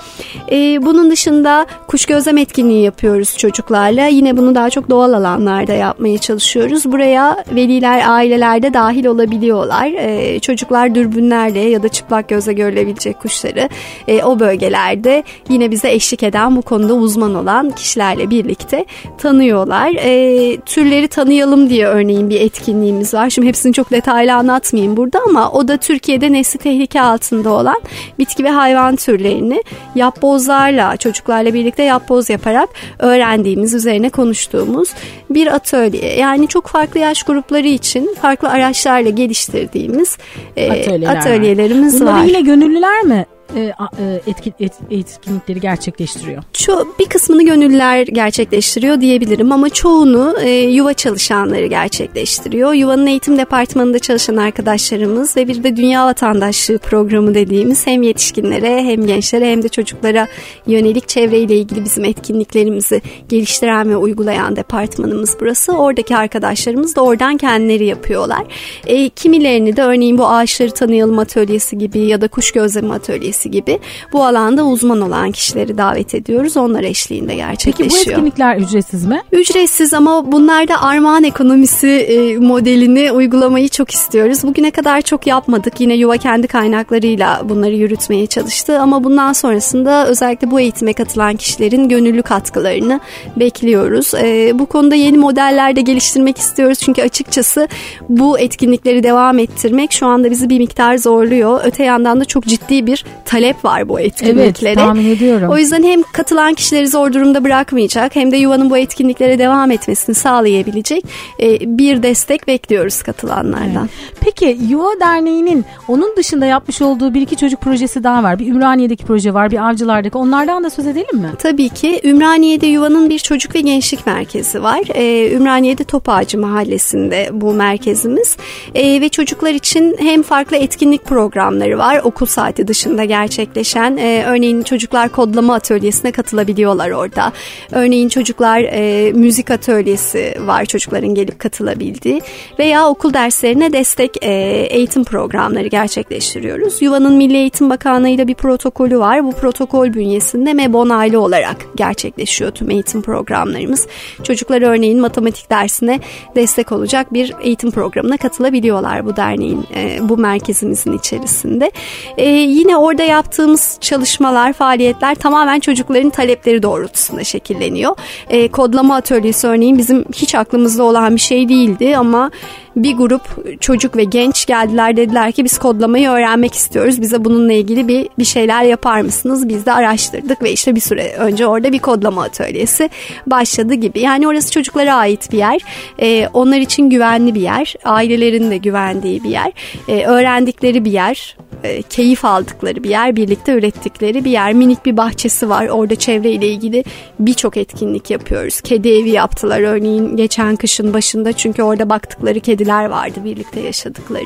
E, 0.51 0.83
bunun 0.83 1.11
dışında 1.11 1.67
kuş 1.89 2.07
gözlem 2.07 2.39
etkinliği 2.39 2.85
yapıyoruz 2.85 3.37
çocuklarla. 3.39 4.07
Yine 4.07 4.37
bunu 4.37 4.55
daha 4.55 4.71
çok 4.71 4.91
doğal 4.91 5.13
alanlarda 5.13 5.73
yapmak 5.73 6.02
yapmaya 6.03 6.19
çalışıyoruz. 6.19 6.93
Buraya 6.93 7.45
veliler, 7.51 8.03
aileler 8.09 8.63
de 8.63 8.75
dahil 8.75 9.07
olabiliyorlar. 9.07 9.87
E, 9.87 10.41
çocuklar 10.41 10.95
dürbünlerle 10.95 11.61
ya 11.61 11.83
da 11.83 11.89
çıplak 11.89 12.29
gözle 12.29 12.53
görülebilecek 12.53 13.21
kuşları 13.21 13.69
e, 14.09 14.23
o 14.23 14.41
bölgelerde 14.41 15.25
yine 15.49 15.71
bize 15.71 15.93
eşlik 15.93 16.23
eden 16.23 16.57
bu 16.57 16.63
konuda 16.63 16.95
uzman 16.95 17.35
olan 17.35 17.71
kişilerle 17.71 18.31
birlikte 18.31 18.85
tanıyorlar. 19.19 19.93
E, 19.95 20.57
türleri 20.67 21.09
tanıyalım 21.09 21.71
diye 21.71 21.87
örneğin 21.87 22.31
bir 22.31 22.41
etkinliğimiz 22.41 23.15
var. 23.15 23.31
Şimdi 23.31 23.49
hepsini 23.49 23.73
çok 23.73 23.91
detaylı 23.91 24.35
anlatmayayım 24.35 24.97
burada 24.97 25.21
ama 25.29 25.53
o 25.53 25.69
da 25.69 25.77
Türkiye'de 25.77 26.33
nesli 26.33 26.59
tehlike 26.59 27.01
altında 27.01 27.51
olan 27.51 27.81
bitki 28.19 28.45
ve 28.45 28.51
hayvan 28.51 28.97
türlerini 28.97 29.63
yapbozlarla, 29.95 30.97
çocuklarla 30.97 31.55
birlikte 31.55 31.83
yapboz 31.83 32.31
yaparak 32.31 32.69
öğrendiğimiz, 32.99 33.75
üzerine 33.75 34.11
konuştuğumuz 34.11 34.89
bir 35.31 35.47
atölye. 35.47 35.92
Yani 36.19 36.49
çok 36.49 36.67
farklı 36.67 37.01
yaş 37.01 37.23
grupları 37.23 37.67
için 37.69 38.15
farklı 38.23 38.49
araçlarla 38.49 39.11
geliştirdiğimiz 39.11 40.19
e, 40.57 40.71
Atölyeler 40.71 41.09
var. 41.09 41.17
atölyelerimiz 41.17 42.01
Bunları 42.01 42.15
var. 42.17 42.25
yine 42.25 42.41
gönüllüler 42.41 43.03
mi 43.03 43.27
e, 43.57 43.61
e, 43.99 44.21
etkin, 44.27 44.55
et- 44.61 44.81
etkinlikleri 44.91 45.61
gerçekleştiriyor? 45.61 46.43
Ço 46.53 46.85
bir 46.99 47.07
kısmını 47.07 47.45
gönüllüler 47.45 48.07
gerçekleştiriyor 48.07 49.01
diyebilirim 49.01 49.53
ama 49.53 49.71
çoğunu 49.71 50.37
e, 50.43 50.51
yuva 50.51 50.95
çalışanları 50.95 51.67
gerçekleştiriyor. 51.67 52.73
Yuvanın 52.73 53.07
eğitim 53.07 53.39
departmanında 53.39 53.99
çalışan 53.99 54.37
arkadaşlarımız 54.37 55.37
ve 55.37 55.49
bir 55.49 55.65
de 55.65 55.77
Dünya 55.77 56.07
Vatandaşlığı 56.07 56.79
programı 56.79 57.35
dediğimiz 57.35 57.87
hem 57.87 58.03
yetişkinlere 58.03 58.83
hem 58.85 59.07
gençlere 59.07 59.51
hem 59.51 59.63
de 59.63 59.69
çocuklara 59.69 60.29
yönelik 60.67 61.09
çevreyle 61.09 61.57
ilgili 61.57 61.85
bizim 61.85 62.05
etkinliklerimizi 62.05 63.03
geliştiren 63.29 63.91
ve 63.91 63.97
uygulayan 63.97 64.57
departmanımız 64.57 65.37
burası. 65.41 65.73
Oradaki 65.73 66.17
arkadaşlarımız 66.17 66.97
da 66.97 67.01
oradan 67.01 67.37
kendileri 67.37 67.87
yapıyorlar. 67.87 68.43
E, 68.87 69.09
kimilerini 69.09 69.77
de 69.77 69.83
örneğin 69.83 70.19
bu 70.19 70.29
ağaçları 70.29 70.71
tanıyalım 70.71 71.19
atölyesi 71.19 71.79
gibi 71.79 71.99
ya 71.99 72.21
da 72.21 72.29
kuş 72.29 72.53
gözleme 72.53 72.95
atölyesi 72.95 73.42
gibi 73.51 73.79
bu 74.13 74.25
alanda 74.25 74.65
uzman 74.65 75.01
olan 75.01 75.33
kişileri 75.33 75.79
davet 75.79 76.15
ediyoruz. 76.15 76.57
Onlar 76.57 76.83
eşliğinde 76.83 77.27
Peki 77.27 77.43
bu 77.43 77.47
gerçekleşiyor. 77.47 78.07
etkinlikler 78.07 78.57
ücretsiz 78.57 79.07
mi? 79.07 79.23
Ücretsiz 79.33 79.95
ama 79.95 80.33
bunlarda 80.33 80.83
armağan 80.83 81.25
ekonomisi 81.25 81.89
e, 81.89 82.39
modelini 82.39 83.13
uygulamayı 83.13 83.69
çok 83.69 83.91
istiyoruz. 83.91 84.43
Bugüne 84.43 84.71
kadar 84.71 85.01
çok 85.01 85.27
yapmadık. 85.27 85.81
Yine 85.81 85.95
yuva 85.95 86.17
kendi 86.17 86.47
kaynaklarıyla 86.47 87.43
bunları 87.49 87.75
yürütmeye 87.75 88.27
çalıştı 88.27 88.81
ama 88.81 89.05
bundan 89.05 89.33
sonrasında 89.33 90.07
özellikle 90.07 90.51
bu 90.51 90.61
eğitime 90.61 90.93
katılan 90.93 91.37
kişilerin 91.37 91.89
gönüllü 91.89 92.23
katkılarını 92.23 93.01
bekliyoruz. 93.37 94.15
E, 94.15 94.59
bu 94.59 94.67
konuda 94.67 94.95
yeni 94.95 95.19
modeller 95.19 95.77
de 95.77 95.81
geliştirmek 95.81 96.39
istiyoruz 96.39 96.79
çünkü 96.79 97.03
açıkçası 97.03 97.69
bu 98.09 98.39
etkinlikleri 98.39 99.03
devam 99.03 99.39
ettirmek 99.39 99.93
şu 99.93 100.07
anda 100.07 100.31
bizi 100.31 100.51
bir 100.51 100.59
miktar 100.59 100.97
zorluyor. 100.99 101.61
Öte 101.65 101.85
yandan 101.85 102.21
da 102.21 102.25
çok 102.25 102.45
ciddi 102.45 102.87
bir 102.87 103.05
talep 103.33 103.65
var 103.65 103.89
bu 103.89 104.01
Evet 104.01 104.13
etkinliklere. 104.13 104.75
tahmin 104.75 105.07
ediyorum. 105.07 105.51
O 105.51 105.59
yüzden 105.59 105.83
hem 105.83 106.03
katılan 106.03 106.55
kişileri 106.55 106.89
zor 106.89 107.13
durumda 107.13 107.45
bırakmayacak 107.45 108.17
hem 108.17 108.33
de 108.33 108.37
yuvanın 108.37 108.71
bu 108.71 108.79
etkinliklere 108.79 109.39
devam 109.39 109.71
etmesini 109.71 110.15
sağlayabilecek 110.15 111.05
e, 111.41 111.79
bir 111.79 112.03
destek 112.03 112.47
bekliyoruz 112.47 113.03
katılanlardan. 113.03 113.89
Peki 114.21 114.59
Yuva 114.69 115.01
Derneği'nin 115.01 115.65
onun 115.89 116.17
dışında 116.17 116.47
yapmış 116.47 116.83
olduğu 116.83 117.15
bir 117.15 117.21
iki 117.21 117.37
çocuk 117.37 117.61
projesi 117.61 118.05
daha 118.05 118.23
var. 118.23 118.39
Bir 118.39 118.47
Ümraniye'deki 118.47 119.05
proje 119.05 119.35
var, 119.35 119.51
bir 119.51 119.69
Avcılar'daki. 119.69 120.19
Onlardan 120.19 120.65
da 120.65 120.71
söz 120.71 120.87
edelim 120.87 121.17
mi? 121.17 121.31
Tabii 121.39 121.69
ki 121.69 122.01
Ümraniye'de 122.05 122.67
Yuva'nın 122.67 123.11
bir 123.11 123.19
çocuk 123.19 123.55
ve 123.55 123.61
gençlik 123.61 124.07
merkezi 124.07 124.63
var. 124.63 124.81
Ee, 124.95 125.33
Ümraniye'de 125.33 125.85
Topağacı 125.85 126.39
Mahallesi'nde 126.39 127.29
bu 127.33 127.55
merkezimiz. 127.55 128.37
Ee, 128.75 129.01
ve 129.01 129.09
çocuklar 129.09 129.53
için 129.53 129.97
hem 129.99 130.23
farklı 130.23 130.57
etkinlik 130.57 131.05
programları 131.05 131.79
var 131.79 132.01
okul 132.05 132.27
saati 132.27 132.69
dışında 132.69 133.05
gerçekleşen. 133.23 133.97
Ee, 133.97 134.25
örneğin 134.27 134.63
çocuklar 134.63 135.09
kodlama 135.09 135.55
atölyesine 135.55 136.13
katılabiliyorlar 136.13 136.91
orada. 136.91 137.33
Örneğin 137.73 138.09
çocuklar 138.09 138.61
e, 138.61 139.13
müzik 139.13 139.51
atölyesi 139.51 140.35
var 140.47 140.65
çocukların 140.65 141.15
gelip 141.15 141.39
katılabildiği. 141.39 142.21
Veya 142.59 142.89
okul 142.89 143.15
derslerine 143.15 143.73
destek 143.73 144.25
e, 144.25 144.33
eğitim 144.71 145.05
programları 145.05 145.67
gerçekleştiriyoruz. 145.67 146.83
Yuva'nın 146.83 147.13
Milli 147.13 147.37
Eğitim 147.37 147.71
Bakanlığı 147.71 148.09
ile 148.09 148.29
bir 148.29 148.35
protokolü 148.35 148.99
var. 148.99 149.25
Bu 149.25 149.33
protokol 149.33 149.95
bünyesinde 149.95 150.53
MEB 150.53 150.75
onaylı 150.75 151.21
olarak 151.21 151.57
gerçekleşiyor 151.77 152.51
tüm 152.51 152.71
eğitim 152.71 153.03
programlarımız. 153.03 153.87
Çocuklar 154.23 154.63
örneğin 154.63 155.01
matematik 155.01 155.51
dersine 155.51 156.01
destek 156.35 156.73
olacak 156.73 157.13
bir 157.13 157.35
eğitim 157.43 157.71
programına 157.71 158.17
katılabiliyorlar 158.17 159.07
bu 159.07 159.17
derneğin, 159.17 159.65
e, 159.75 159.99
bu 160.09 160.17
merkezimizin 160.17 160.99
içerisinde. 160.99 161.71
E, 162.17 162.29
yine 162.29 162.77
orada 162.77 163.02
yaptığımız 163.03 163.79
çalışmalar, 163.81 164.53
faaliyetler 164.53 165.15
tamamen 165.15 165.61
çocukların 165.61 166.11
talepleri 166.11 166.63
doğrultusunda 166.63 167.25
şekilleniyor. 167.25 167.97
E, 168.29 168.49
kodlama 168.49 168.97
atölyesi 168.97 169.47
örneğin 169.47 169.79
bizim 169.79 170.05
hiç 170.15 170.35
aklımızda 170.35 170.83
olan 170.83 171.17
bir 171.17 171.21
şey 171.21 171.49
değildi 171.49 171.97
ama 171.97 172.31
bir 172.77 172.97
grup 172.97 173.23
çocuk 173.61 173.97
ve 173.97 174.05
genç 174.05 174.47
geldiler 174.47 174.97
dediler 174.97 175.33
ki 175.33 175.45
biz 175.45 175.59
kodlamayı 175.59 176.09
öğrenmek 176.09 176.55
istiyoruz. 176.55 177.01
Bize 177.01 177.25
bununla 177.25 177.53
ilgili 177.53 177.89
bir 177.89 178.09
bir 178.19 178.25
şeyler 178.25 178.63
yapar 178.63 179.01
mısınız? 179.01 179.49
Biz 179.49 179.67
de 179.67 179.73
araştırdık 179.73 180.43
ve 180.43 180.53
işte 180.53 180.75
bir 180.75 180.81
süre 180.81 181.15
önce 181.19 181.47
orada 181.47 181.73
bir 181.73 181.79
kodlama 181.79 182.23
atölyesi 182.23 182.91
başladı 183.27 183.75
gibi. 183.75 184.01
Yani 184.01 184.29
orası 184.29 184.53
çocuklara 184.53 184.95
ait 184.95 185.33
bir 185.33 185.39
yer. 185.39 185.61
Ee, 186.01 186.29
onlar 186.33 186.59
için 186.59 186.91
güvenli 186.91 187.35
bir 187.35 187.41
yer. 187.41 187.75
Ailelerin 187.85 188.51
de 188.51 188.57
güvendiği 188.57 189.25
bir 189.25 189.31
yer. 189.31 189.53
Ee, 189.89 190.05
öğrendikleri 190.05 190.85
bir 190.85 190.93
yer. 190.93 191.37
Ee, 191.65 191.83
keyif 191.83 192.25
aldıkları 192.25 192.85
bir 192.85 192.91
yer. 192.91 193.17
Birlikte 193.17 193.53
ürettikleri 193.53 194.25
bir 194.25 194.31
yer. 194.31 194.53
Minik 194.53 194.87
bir 194.87 194.97
bahçesi 194.97 195.49
var. 195.49 195.67
Orada 195.67 195.95
çevreyle 195.95 196.49
ilgili 196.49 196.85
birçok 197.19 197.57
etkinlik 197.57 198.11
yapıyoruz. 198.11 198.61
Kedi 198.61 198.89
evi 198.89 199.11
yaptılar 199.11 199.61
örneğin 199.61 200.17
geçen 200.17 200.57
kışın 200.57 200.95
başında 200.95 201.33
çünkü 201.33 201.63
orada 201.63 201.91
baktıkları 201.91 202.41
kediler 202.63 202.85
vardı 202.85 203.25
birlikte 203.25 203.61
yaşadıkları. 203.61 204.25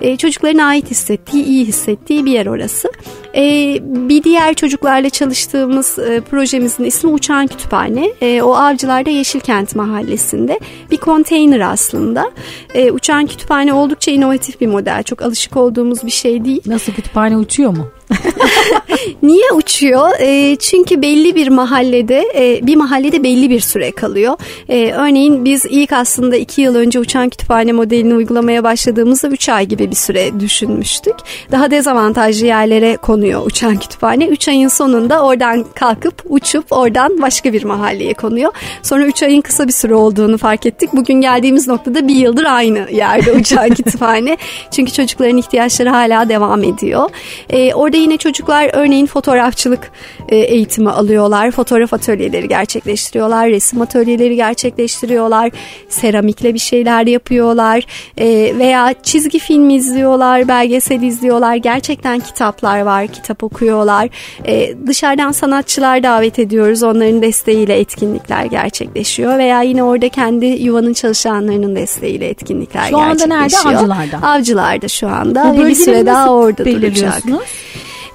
Ee, 0.00 0.16
çocukların 0.16 0.58
ait 0.58 0.90
hissettiği, 0.90 1.44
iyi 1.44 1.64
hissettiği 1.64 2.24
bir 2.24 2.32
yer 2.32 2.46
orası. 2.46 2.88
Ee, 3.34 3.78
bir 3.82 4.22
diğer 4.22 4.54
çocuklarla 4.54 5.10
çalıştığımız 5.10 5.98
e, 5.98 6.20
projemizin 6.20 6.84
ismi 6.84 7.10
Uçan 7.10 7.46
Kütüphane. 7.46 8.10
Ee, 8.20 8.42
o 8.42 8.54
Avcılar'da 8.54 9.10
Yeşilkent 9.10 9.76
Mahallesi'nde 9.76 10.60
bir 10.90 10.96
konteyner 10.96 11.60
aslında. 11.60 12.30
Ee, 12.74 12.90
Uçan 12.90 13.26
Kütüphane 13.26 13.72
oldukça 13.72 14.10
inovatif 14.10 14.60
bir 14.60 14.66
model. 14.66 15.02
Çok 15.02 15.22
alışık 15.22 15.56
olduğumuz 15.56 16.04
bir 16.04 16.10
şey 16.10 16.44
değil. 16.44 16.62
Nasıl 16.66 16.92
kütüphane 16.92 17.36
uçuyor 17.36 17.70
mu? 17.70 17.99
Niye 19.22 19.52
uçuyor? 19.54 20.10
E, 20.20 20.56
çünkü 20.56 21.02
belli 21.02 21.34
bir 21.34 21.48
mahallede 21.48 22.24
e, 22.34 22.66
bir 22.66 22.76
mahallede 22.76 23.22
belli 23.22 23.50
bir 23.50 23.60
süre 23.60 23.90
kalıyor. 23.90 24.36
E, 24.68 24.92
örneğin 24.92 25.44
biz 25.44 25.66
ilk 25.68 25.92
aslında 25.92 26.36
iki 26.36 26.60
yıl 26.60 26.74
önce 26.74 26.98
uçan 26.98 27.28
kütüphane 27.28 27.72
modelini 27.72 28.14
uygulamaya 28.14 28.64
başladığımızda 28.64 29.28
3 29.28 29.48
ay 29.48 29.66
gibi 29.66 29.90
bir 29.90 29.96
süre 29.96 30.40
düşünmüştük. 30.40 31.14
Daha 31.50 31.70
dezavantajlı 31.70 32.46
yerlere 32.46 32.96
konuyor 32.96 33.46
uçan 33.46 33.76
kütüphane. 33.76 34.26
3 34.26 34.48
ayın 34.48 34.68
sonunda 34.68 35.24
oradan 35.24 35.64
kalkıp 35.74 36.22
uçup 36.28 36.64
oradan 36.70 37.22
başka 37.22 37.52
bir 37.52 37.64
mahalleye 37.64 38.14
konuyor. 38.14 38.52
Sonra 38.82 39.06
3 39.06 39.22
ayın 39.22 39.40
kısa 39.40 39.66
bir 39.66 39.72
süre 39.72 39.94
olduğunu 39.94 40.38
fark 40.38 40.66
ettik. 40.66 40.90
Bugün 40.92 41.20
geldiğimiz 41.20 41.68
noktada 41.68 42.08
bir 42.08 42.14
yıldır 42.14 42.44
aynı 42.44 42.86
yerde 42.92 43.32
uçan 43.32 43.68
kütüphane. 43.74 44.36
Çünkü 44.70 44.92
çocukların 44.92 45.36
ihtiyaçları 45.36 45.88
hala 45.88 46.28
devam 46.28 46.64
ediyor. 46.64 47.10
E, 47.50 47.74
orada 47.74 47.99
yine 48.00 48.16
çocuklar 48.16 48.70
örneğin 48.72 49.06
fotoğrafçılık 49.06 49.90
e, 50.28 50.36
eğitimi 50.36 50.90
alıyorlar. 50.90 51.50
Fotoğraf 51.50 51.92
atölyeleri 51.94 52.48
gerçekleştiriyorlar. 52.48 53.48
Resim 53.48 53.80
atölyeleri 53.80 54.36
gerçekleştiriyorlar. 54.36 55.50
Seramikle 55.88 56.54
bir 56.54 56.58
şeyler 56.58 57.06
yapıyorlar. 57.06 57.84
E, 58.18 58.58
veya 58.58 58.94
çizgi 59.02 59.38
film 59.38 59.70
izliyorlar. 59.70 60.48
Belgesel 60.48 61.02
izliyorlar. 61.02 61.56
Gerçekten 61.56 62.20
kitaplar 62.20 62.80
var. 62.80 63.06
Kitap 63.06 63.44
okuyorlar. 63.44 64.08
E, 64.46 64.74
dışarıdan 64.86 65.32
sanatçılar 65.32 66.02
davet 66.02 66.38
ediyoruz. 66.38 66.82
Onların 66.82 67.22
desteğiyle 67.22 67.78
etkinlikler 67.78 68.44
gerçekleşiyor. 68.44 69.38
Veya 69.38 69.62
yine 69.62 69.82
orada 69.82 70.08
kendi 70.08 70.46
yuvanın 70.46 70.92
çalışanlarının 70.92 71.76
desteğiyle 71.76 72.28
etkinlikler 72.28 72.88
Şu 72.88 72.98
anda 72.98 73.26
nerede? 73.26 73.40
gerçekleşiyor. 73.40 73.74
Avcılar'da. 73.74 74.26
Avcılar'da 74.26 74.88
şu 74.88 75.08
anda. 75.08 75.54
Bu 75.56 75.66
bir 75.66 75.74
süre 75.74 76.06
daha 76.06 76.34
orada 76.34 76.64
duracak. 76.64 77.22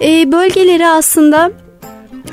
E, 0.01 0.31
bölgeleri 0.31 0.87
aslında 0.87 1.51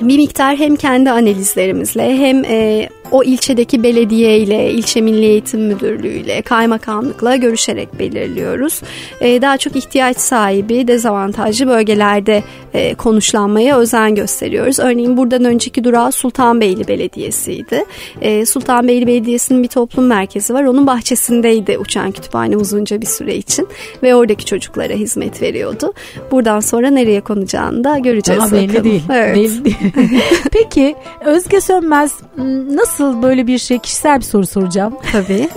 bir 0.00 0.16
miktar 0.16 0.56
hem 0.56 0.76
kendi 0.76 1.10
analizlerimizle 1.10 2.18
hem 2.18 2.44
e, 2.44 2.88
o 3.12 3.24
ilçedeki 3.24 3.82
belediye 3.82 4.38
ile, 4.38 4.70
ilçe 4.70 5.00
milli 5.00 5.24
eğitim 5.24 5.60
müdürlüğü 5.60 6.08
ile, 6.08 6.42
kaymakamlıkla 6.42 7.36
görüşerek 7.36 7.98
belirliyoruz. 7.98 8.80
E, 9.20 9.42
daha 9.42 9.58
çok 9.58 9.76
ihtiyaç 9.76 10.16
sahibi, 10.16 10.88
dezavantajlı 10.88 11.66
bölgelerde 11.66 12.42
e, 12.74 12.94
konuşlanmaya 12.94 13.78
özen 13.78 14.14
gösteriyoruz. 14.14 14.78
Örneğin 14.78 15.16
buradan 15.16 15.44
önceki 15.44 15.84
durağı 15.84 16.12
Sultanbeyli 16.12 16.88
Belediyesi'ydi. 16.88 17.84
E, 18.20 18.46
Sultanbeyli 18.46 19.06
Belediyesi'nin 19.06 19.62
bir 19.62 19.68
toplum 19.68 20.06
merkezi 20.06 20.54
var. 20.54 20.64
Onun 20.64 20.86
bahçesindeydi 20.86 21.78
uçan 21.78 22.12
kütüphane 22.12 22.56
uzunca 22.56 23.00
bir 23.00 23.06
süre 23.06 23.36
için 23.36 23.68
ve 24.02 24.14
oradaki 24.14 24.44
çocuklara 24.44 24.92
hizmet 24.92 25.42
veriyordu. 25.42 25.92
Buradan 26.30 26.60
sonra 26.60 26.90
nereye 26.90 27.20
konacağını 27.20 27.84
da 27.84 27.98
göreceğiz. 27.98 28.42
Daha 28.42 28.52
belli 28.52 28.68
bakalım. 28.68 28.84
değil. 28.84 29.02
Evet. 29.12 29.36
Belli 29.36 29.64
değil. 29.64 29.76
Peki 30.52 30.94
Özge 31.24 31.60
Sönmez 31.60 32.12
m, 32.36 32.76
nasıl 33.02 33.22
böyle 33.22 33.46
bir 33.46 33.58
şey 33.58 33.78
kişisel 33.78 34.18
bir 34.18 34.24
soru 34.24 34.46
soracağım. 34.46 34.94
Tabii. 35.12 35.48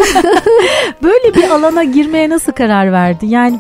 Böyle 1.04 1.36
bir 1.36 1.50
alana 1.50 1.84
girmeye 1.84 2.30
nasıl 2.30 2.52
karar 2.52 2.92
verdi? 2.92 3.26
Yani 3.26 3.60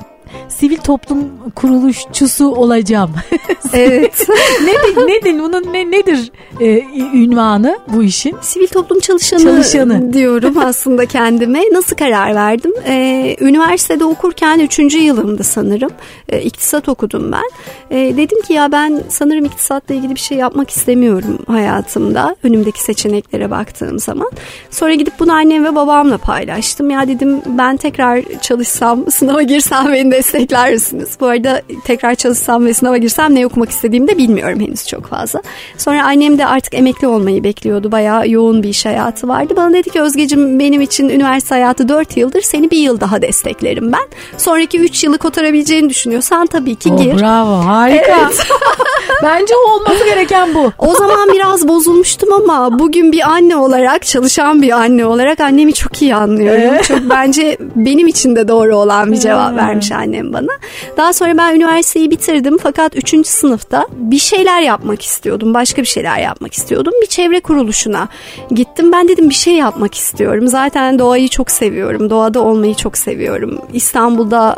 sivil 0.49 0.77
toplum 0.77 1.31
kuruluşçusu 1.55 2.47
olacağım. 2.47 3.11
evet. 3.73 4.27
nedir, 4.63 5.07
nedir 5.07 5.39
bunun 5.39 5.73
ne, 5.73 5.91
nedir 5.91 6.31
e, 6.59 6.83
ünvanı 7.13 7.79
bu 7.87 8.03
işin? 8.03 8.37
Sivil 8.41 8.67
toplum 8.67 8.99
çalışanı, 8.99 9.41
çalışanı. 9.41 10.13
diyorum 10.13 10.57
aslında 10.57 11.05
kendime. 11.05 11.61
Nasıl 11.71 11.95
karar 11.95 12.35
verdim? 12.35 12.71
Ee, 12.87 13.35
üniversitede 13.39 14.05
okurken 14.05 14.59
3. 14.59 14.79
yılımdı 14.79 15.43
sanırım. 15.43 15.91
Ee, 16.29 16.41
iktisat 16.41 16.89
okudum 16.89 17.31
ben. 17.31 17.49
Ee, 17.91 18.17
dedim 18.17 18.41
ki 18.41 18.53
ya 18.53 18.71
ben 18.71 19.03
sanırım 19.09 19.45
iktisatla 19.45 19.95
ilgili 19.95 20.15
bir 20.15 20.19
şey 20.19 20.37
yapmak 20.37 20.69
istemiyorum 20.69 21.39
hayatımda. 21.47 22.35
Önümdeki 22.43 22.83
seçeneklere 22.83 23.51
baktığım 23.51 23.99
zaman. 23.99 24.31
Sonra 24.71 24.93
gidip 24.93 25.19
bunu 25.19 25.33
annem 25.33 25.65
ve 25.65 25.75
babamla 25.75 26.17
paylaştım. 26.17 26.89
Ya 26.89 27.07
dedim 27.07 27.41
ben 27.45 27.77
tekrar 27.77 28.21
çalışsam, 28.41 29.05
sınava 29.11 29.41
girsem 29.41 29.93
beni 29.93 30.11
destekler 30.25 30.73
misiniz? 30.73 31.09
Bu 31.19 31.27
arada 31.27 31.61
tekrar 31.83 32.15
çalışsam 32.15 32.65
ve 32.65 32.73
sınava 32.73 32.97
girsem 32.97 33.35
ne 33.35 33.45
okumak 33.45 33.69
istediğimi 33.69 34.07
de 34.07 34.17
bilmiyorum 34.17 34.59
henüz 34.59 34.87
çok 34.87 35.07
fazla. 35.07 35.41
Sonra 35.77 36.05
annem 36.05 36.37
de 36.37 36.45
artık 36.45 36.73
emekli 36.73 37.07
olmayı 37.07 37.43
bekliyordu. 37.43 37.91
Bayağı 37.91 38.29
yoğun 38.29 38.63
bir 38.63 38.69
iş 38.69 38.85
hayatı 38.85 39.27
vardı. 39.27 39.53
Bana 39.57 39.73
dedi 39.73 39.89
ki 39.89 40.01
Özgeciğim 40.01 40.59
benim 40.59 40.81
için 40.81 41.09
üniversite 41.09 41.55
hayatı 41.55 41.89
4 41.89 42.17
yıldır 42.17 42.41
seni 42.41 42.71
bir 42.71 42.77
yıl 42.77 42.99
daha 42.99 43.21
desteklerim 43.21 43.91
ben. 43.91 44.07
Sonraki 44.37 44.79
3 44.79 45.03
yılı 45.03 45.17
kotarabileceğini 45.17 45.89
düşünüyorsan 45.89 46.47
tabii 46.47 46.75
ki 46.75 46.89
oh, 46.93 46.97
gir. 47.03 47.19
Bravo 47.19 47.51
harika. 47.51 48.19
Evet. 48.21 48.47
Bence 49.23 49.53
olması 49.55 50.05
gereken 50.05 50.55
bu. 50.55 50.71
O 50.77 50.93
zaman 50.93 51.29
biraz 51.33 51.67
bozulmuştum 51.67 52.33
ama 52.33 52.79
bugün 52.79 53.11
bir 53.11 53.29
anne 53.29 53.55
olarak 53.55 54.05
çalışan 54.05 54.61
bir 54.61 54.71
anne 54.71 55.05
olarak 55.05 55.39
annemi 55.39 55.73
çok 55.73 56.01
iyi 56.01 56.15
anlıyorum. 56.15 56.81
Çok 56.81 56.99
bence 57.09 57.57
benim 57.75 58.07
için 58.07 58.35
de 58.35 58.47
doğru 58.47 58.75
olan 58.75 59.11
bir 59.11 59.17
cevap 59.17 59.55
vermiş 59.55 59.91
annem 60.05 60.33
bana. 60.33 60.51
Daha 60.97 61.13
sonra 61.13 61.37
ben 61.37 61.55
üniversiteyi 61.55 62.11
bitirdim 62.11 62.57
fakat 62.57 62.95
3. 62.95 63.27
sınıfta 63.27 63.87
bir 63.91 64.17
şeyler 64.17 64.61
yapmak 64.61 65.01
istiyordum. 65.01 65.53
Başka 65.53 65.81
bir 65.81 65.87
şeyler 65.87 66.17
yapmak 66.17 66.53
istiyordum. 66.53 66.93
Bir 67.01 67.07
çevre 67.07 67.39
kuruluşuna 67.39 68.07
gittim. 68.51 68.91
Ben 68.91 69.07
dedim 69.07 69.29
bir 69.29 69.35
şey 69.35 69.53
yapmak 69.53 69.95
istiyorum. 69.95 70.47
Zaten 70.47 70.99
doğayı 70.99 71.27
çok 71.27 71.51
seviyorum. 71.51 72.09
Doğada 72.09 72.41
olmayı 72.41 72.75
çok 72.75 72.97
seviyorum. 72.97 73.61
İstanbul'da 73.73 74.55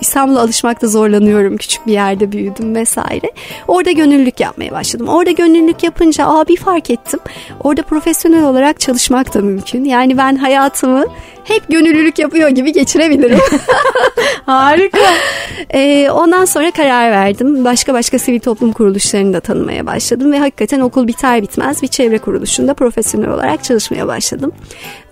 İstanbul'a 0.00 0.40
alışmakta 0.40 0.86
zorlanıyorum. 0.86 1.56
Küçük 1.56 1.86
bir 1.86 1.92
yerde 1.92 2.32
büyüdüm 2.32 2.74
vesaire. 2.74 3.30
Orada 3.68 3.90
gönüllülük 3.90 4.40
yapmaya 4.40 4.72
başladım. 4.72 5.08
Orada 5.08 5.30
gönüllülük 5.30 5.82
yapınca 5.82 6.26
aa 6.26 6.48
bir 6.48 6.56
fark 6.56 6.90
ettim. 6.90 7.20
Orada 7.64 7.82
profesyonel 7.82 8.44
olarak 8.44 8.80
çalışmak 8.80 9.34
da 9.34 9.40
mümkün. 9.40 9.84
Yani 9.84 10.18
ben 10.18 10.36
hayatımı 10.36 11.04
hep 11.48 11.68
gönüllülük 11.68 12.18
yapıyor 12.18 12.48
gibi 12.48 12.72
geçirebilirim. 12.72 13.38
Harika. 14.46 14.98
Ee, 15.74 16.10
ondan 16.10 16.44
sonra 16.44 16.70
karar 16.70 17.10
verdim. 17.10 17.64
Başka 17.64 17.94
başka 17.94 18.18
sivil 18.18 18.40
toplum 18.40 18.72
kuruluşlarını 18.72 19.32
da 19.32 19.40
tanımaya 19.40 19.86
başladım 19.86 20.32
ve 20.32 20.38
hakikaten 20.38 20.80
okul 20.80 21.06
biter 21.06 21.42
bitmez 21.42 21.82
bir 21.82 21.88
çevre 21.88 22.18
kuruluşunda 22.18 22.74
profesyonel 22.74 23.30
olarak 23.30 23.64
çalışmaya 23.64 24.06
başladım. 24.06 24.52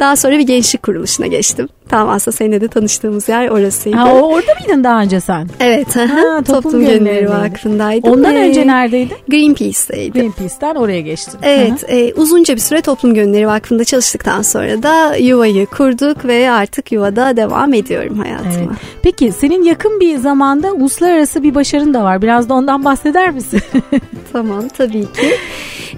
Daha 0.01 0.17
sonra 0.17 0.39
bir 0.39 0.47
gençlik 0.47 0.83
kuruluşuna 0.83 1.27
geçtim. 1.27 1.69
Tam 1.89 2.09
aslında 2.09 2.37
seninle 2.37 2.61
de 2.61 2.69
tanıştığımız 2.69 3.29
yer 3.29 3.49
orasıydı. 3.49 3.97
Ha, 3.97 4.13
orada 4.13 4.53
mıydın 4.61 4.85
daha 4.85 5.03
önce 5.03 5.21
sen? 5.21 5.49
Evet. 5.61 5.97
Ha, 5.97 6.43
toplum, 6.47 6.63
toplum 6.63 6.87
Gönülleri 6.87 7.31
Vakfı'ndaydım. 7.31 8.13
Ondan 8.13 8.37
ee, 8.37 8.39
önce 8.39 8.67
neredeydin? 8.67 9.17
Greenpeace'teydim. 9.29 10.21
Greenpeace'ten 10.21 10.75
oraya 10.75 11.01
geçtin. 11.01 11.39
Evet. 11.43 11.85
E, 11.89 12.15
uzunca 12.15 12.55
bir 12.55 12.61
süre 12.61 12.81
Toplum 12.81 13.15
Gönülleri 13.15 13.47
Vakfı'nda 13.47 13.85
çalıştıktan 13.85 14.43
sonra 14.43 14.83
da 14.83 15.17
yuvayı 15.17 15.67
kurduk 15.67 16.24
ve 16.25 16.51
artık 16.51 16.93
yuvada 16.93 17.37
devam 17.37 17.75
ediyorum 17.75 18.19
hayatıma. 18.19 18.55
Evet. 18.55 18.79
Peki 19.03 19.33
senin 19.33 19.63
yakın 19.63 20.01
bir 20.01 20.17
zamanda 20.17 20.73
uluslararası 20.73 21.43
bir 21.43 21.55
başarın 21.55 21.95
da 21.95 22.05
var. 22.05 22.23
Biraz 22.23 22.49
da 22.49 22.55
ondan 22.55 22.85
bahseder 22.85 23.31
misin? 23.31 23.61
tamam 24.33 24.69
tabii 24.69 25.03
ki. 25.13 25.37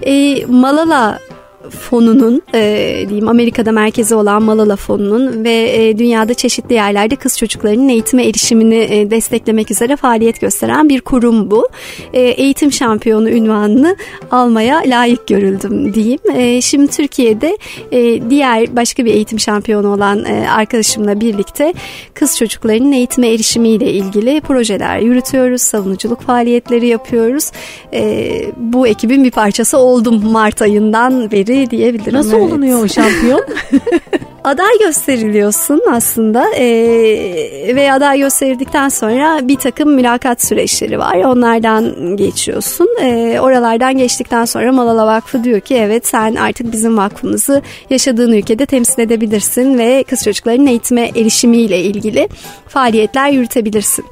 E, 0.01 0.45
Malala 0.45 1.19
fonunun 1.69 2.41
e, 2.53 3.05
diyeyim 3.09 3.27
Amerika'da 3.27 3.71
merkezi 3.71 4.15
olan 4.15 4.43
Malala 4.43 4.75
fonunun 4.75 5.43
ve 5.43 5.71
e, 5.73 5.97
dünyada 5.97 6.33
çeşitli 6.33 6.73
yerlerde 6.75 7.15
kız 7.15 7.37
çocuklarının 7.37 7.89
eğitime 7.89 8.27
erişimini 8.27 8.75
e, 8.75 9.11
desteklemek 9.11 9.71
üzere 9.71 9.95
faaliyet 9.95 10.41
gösteren 10.41 10.89
bir 10.89 11.01
kurum 11.01 11.51
bu. 11.51 11.67
E, 12.13 12.21
eğitim 12.21 12.71
şampiyonu 12.71 13.29
ünvanını 13.29 13.95
almaya 14.31 14.77
layık 14.85 15.27
görüldüm 15.27 15.93
diyeyim. 15.93 16.19
E, 16.35 16.61
şimdi 16.61 16.87
Türkiye'de 16.87 17.57
e, 17.91 18.29
diğer 18.29 18.75
başka 18.75 19.05
bir 19.05 19.13
eğitim 19.13 19.39
şampiyonu 19.39 19.93
olan 19.93 20.25
e, 20.25 20.49
arkadaşımla 20.49 21.21
birlikte 21.21 21.73
kız 22.13 22.37
çocuklarının 22.37 22.91
eğitime 22.91 23.27
erişimiyle 23.27 23.91
ilgili 23.91 24.41
projeler 24.41 24.99
yürütüyoruz. 24.99 25.61
Savunuculuk 25.61 26.21
faaliyetleri 26.21 26.87
yapıyoruz. 26.87 27.51
E, 27.93 28.31
bu 28.57 28.87
ekibin 28.87 29.23
bir 29.23 29.31
parçası 29.31 29.77
oldum 29.77 30.31
Mart 30.31 30.61
ayından 30.61 31.31
beri 31.31 31.56
diyebilirim. 31.69 32.13
Nasıl 32.13 32.33
evet. 32.33 32.41
olunuyor 32.51 32.87
şampiyon? 32.87 33.45
aday 34.47 34.79
gösteriliyorsun 34.79 35.81
aslında 35.91 36.49
e, 36.55 36.65
ve 37.75 37.93
aday 37.93 38.19
gösterildikten 38.19 38.89
sonra 38.89 39.47
bir 39.47 39.55
takım 39.55 39.93
mülakat 39.93 40.43
süreçleri 40.43 40.99
var. 40.99 41.15
Onlardan 41.15 42.17
geçiyorsun. 42.17 42.87
E, 43.01 43.39
oralardan 43.41 43.97
geçtikten 43.97 44.45
sonra 44.45 44.71
Malala 44.71 45.07
Vakfı 45.07 45.43
diyor 45.43 45.59
ki 45.59 45.75
evet 45.75 46.07
sen 46.07 46.35
artık 46.35 46.71
bizim 46.71 46.97
vakfımızı 46.97 47.61
yaşadığın 47.89 48.31
ülkede 48.31 48.65
temsil 48.65 49.01
edebilirsin 49.01 49.77
ve 49.77 50.03
kız 50.03 50.23
çocukların 50.23 50.67
eğitime 50.67 51.11
erişimiyle 51.15 51.81
ilgili 51.81 52.29
faaliyetler 52.67 53.29
yürütebilirsin. 53.29 54.05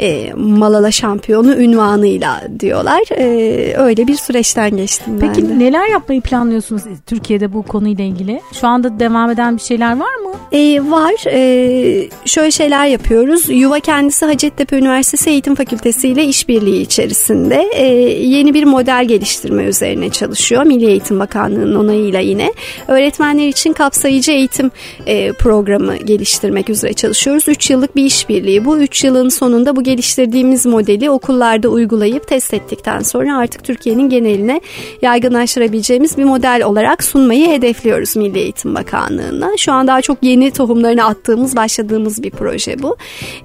E, 0.00 0.32
Malala 0.36 0.90
şampiyonu 0.90 1.56
ünvanıyla 1.56 2.42
diyorlar. 2.60 3.02
E, 3.10 3.74
öyle 3.76 4.06
bir 4.06 4.14
süreçten 4.14 4.76
geçtim 4.76 5.18
Peki 5.20 5.42
ben 5.42 5.50
de. 5.50 5.64
neler 5.64 5.88
yapmayı 5.88 6.20
planlıyorsunuz 6.20 6.82
Türkiye'de 7.06 7.52
bu 7.52 7.62
konuyla 7.62 8.04
ilgili? 8.04 8.40
Şu 8.60 8.66
anda 8.68 9.00
devam 9.00 9.30
eden 9.30 9.56
bir 9.56 9.60
şeyler 9.62 9.81
şeyler 9.82 9.96
var 9.96 10.14
mı? 10.14 10.32
E, 10.52 10.90
var. 10.90 11.14
E, 11.26 12.08
şöyle 12.24 12.50
şeyler 12.50 12.86
yapıyoruz. 12.86 13.48
Yuva 13.48 13.80
kendisi 13.80 14.26
Hacettepe 14.26 14.78
Üniversitesi 14.78 15.30
Eğitim 15.30 15.54
Fakültesi 15.54 16.08
ile 16.08 16.24
işbirliği 16.24 16.82
içerisinde 16.82 17.70
e, 17.72 17.86
yeni 18.20 18.54
bir 18.54 18.64
model 18.64 19.04
geliştirme 19.04 19.64
üzerine 19.64 20.10
çalışıyor. 20.10 20.62
Milli 20.62 20.86
Eğitim 20.86 21.20
Bakanlığı'nın 21.20 21.74
onayıyla 21.74 22.20
yine. 22.20 22.52
Öğretmenler 22.88 23.48
için 23.48 23.72
kapsayıcı 23.72 24.32
eğitim 24.32 24.70
e, 25.06 25.32
programı 25.32 25.96
geliştirmek 25.96 26.70
üzere 26.70 26.92
çalışıyoruz. 26.92 27.48
3 27.48 27.70
yıllık 27.70 27.96
bir 27.96 28.04
işbirliği. 28.04 28.64
Bu 28.64 28.78
3 28.78 29.04
yılın 29.04 29.28
sonunda 29.28 29.76
bu 29.76 29.82
geliştirdiğimiz 29.82 30.66
modeli 30.66 31.10
okullarda 31.10 31.68
uygulayıp 31.68 32.28
test 32.28 32.54
ettikten 32.54 33.00
sonra 33.00 33.38
artık 33.38 33.64
Türkiye'nin 33.64 34.08
geneline 34.08 34.60
yaygınlaştırabileceğimiz 35.02 36.18
bir 36.18 36.24
model 36.24 36.62
olarak 36.64 37.04
sunmayı 37.04 37.50
hedefliyoruz 37.50 38.16
Milli 38.16 38.38
Eğitim 38.38 38.74
Bakanlığı'na. 38.74 39.56
Şu 39.56 39.71
an 39.72 39.86
daha 39.86 40.02
çok 40.02 40.22
yeni 40.22 40.50
tohumlarını 40.50 41.04
attığımız, 41.04 41.56
başladığımız 41.56 42.22
bir 42.22 42.30
proje 42.30 42.82
bu. 42.82 42.96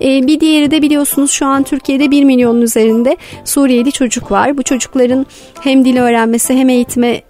E, 0.02 0.28
bir 0.28 0.40
diğeri 0.40 0.72
de 0.72 0.82
biliyorsunuz 0.82 1.32
şu 1.32 1.46
an 1.46 1.64
Türkiye'de 1.64 2.12
1 2.12 2.24
milyonun 2.24 2.62
üzerinde 2.62 3.18
Suriyeli 3.46 3.92
çocuk 3.92 4.32
var. 4.32 4.58
Bu 4.58 4.64
çocukların 4.64 5.26
hem 5.62 5.86
dil 5.86 5.98
öğrenmesi 5.98 6.54
hem 6.54 6.70
eğitime 6.70 7.22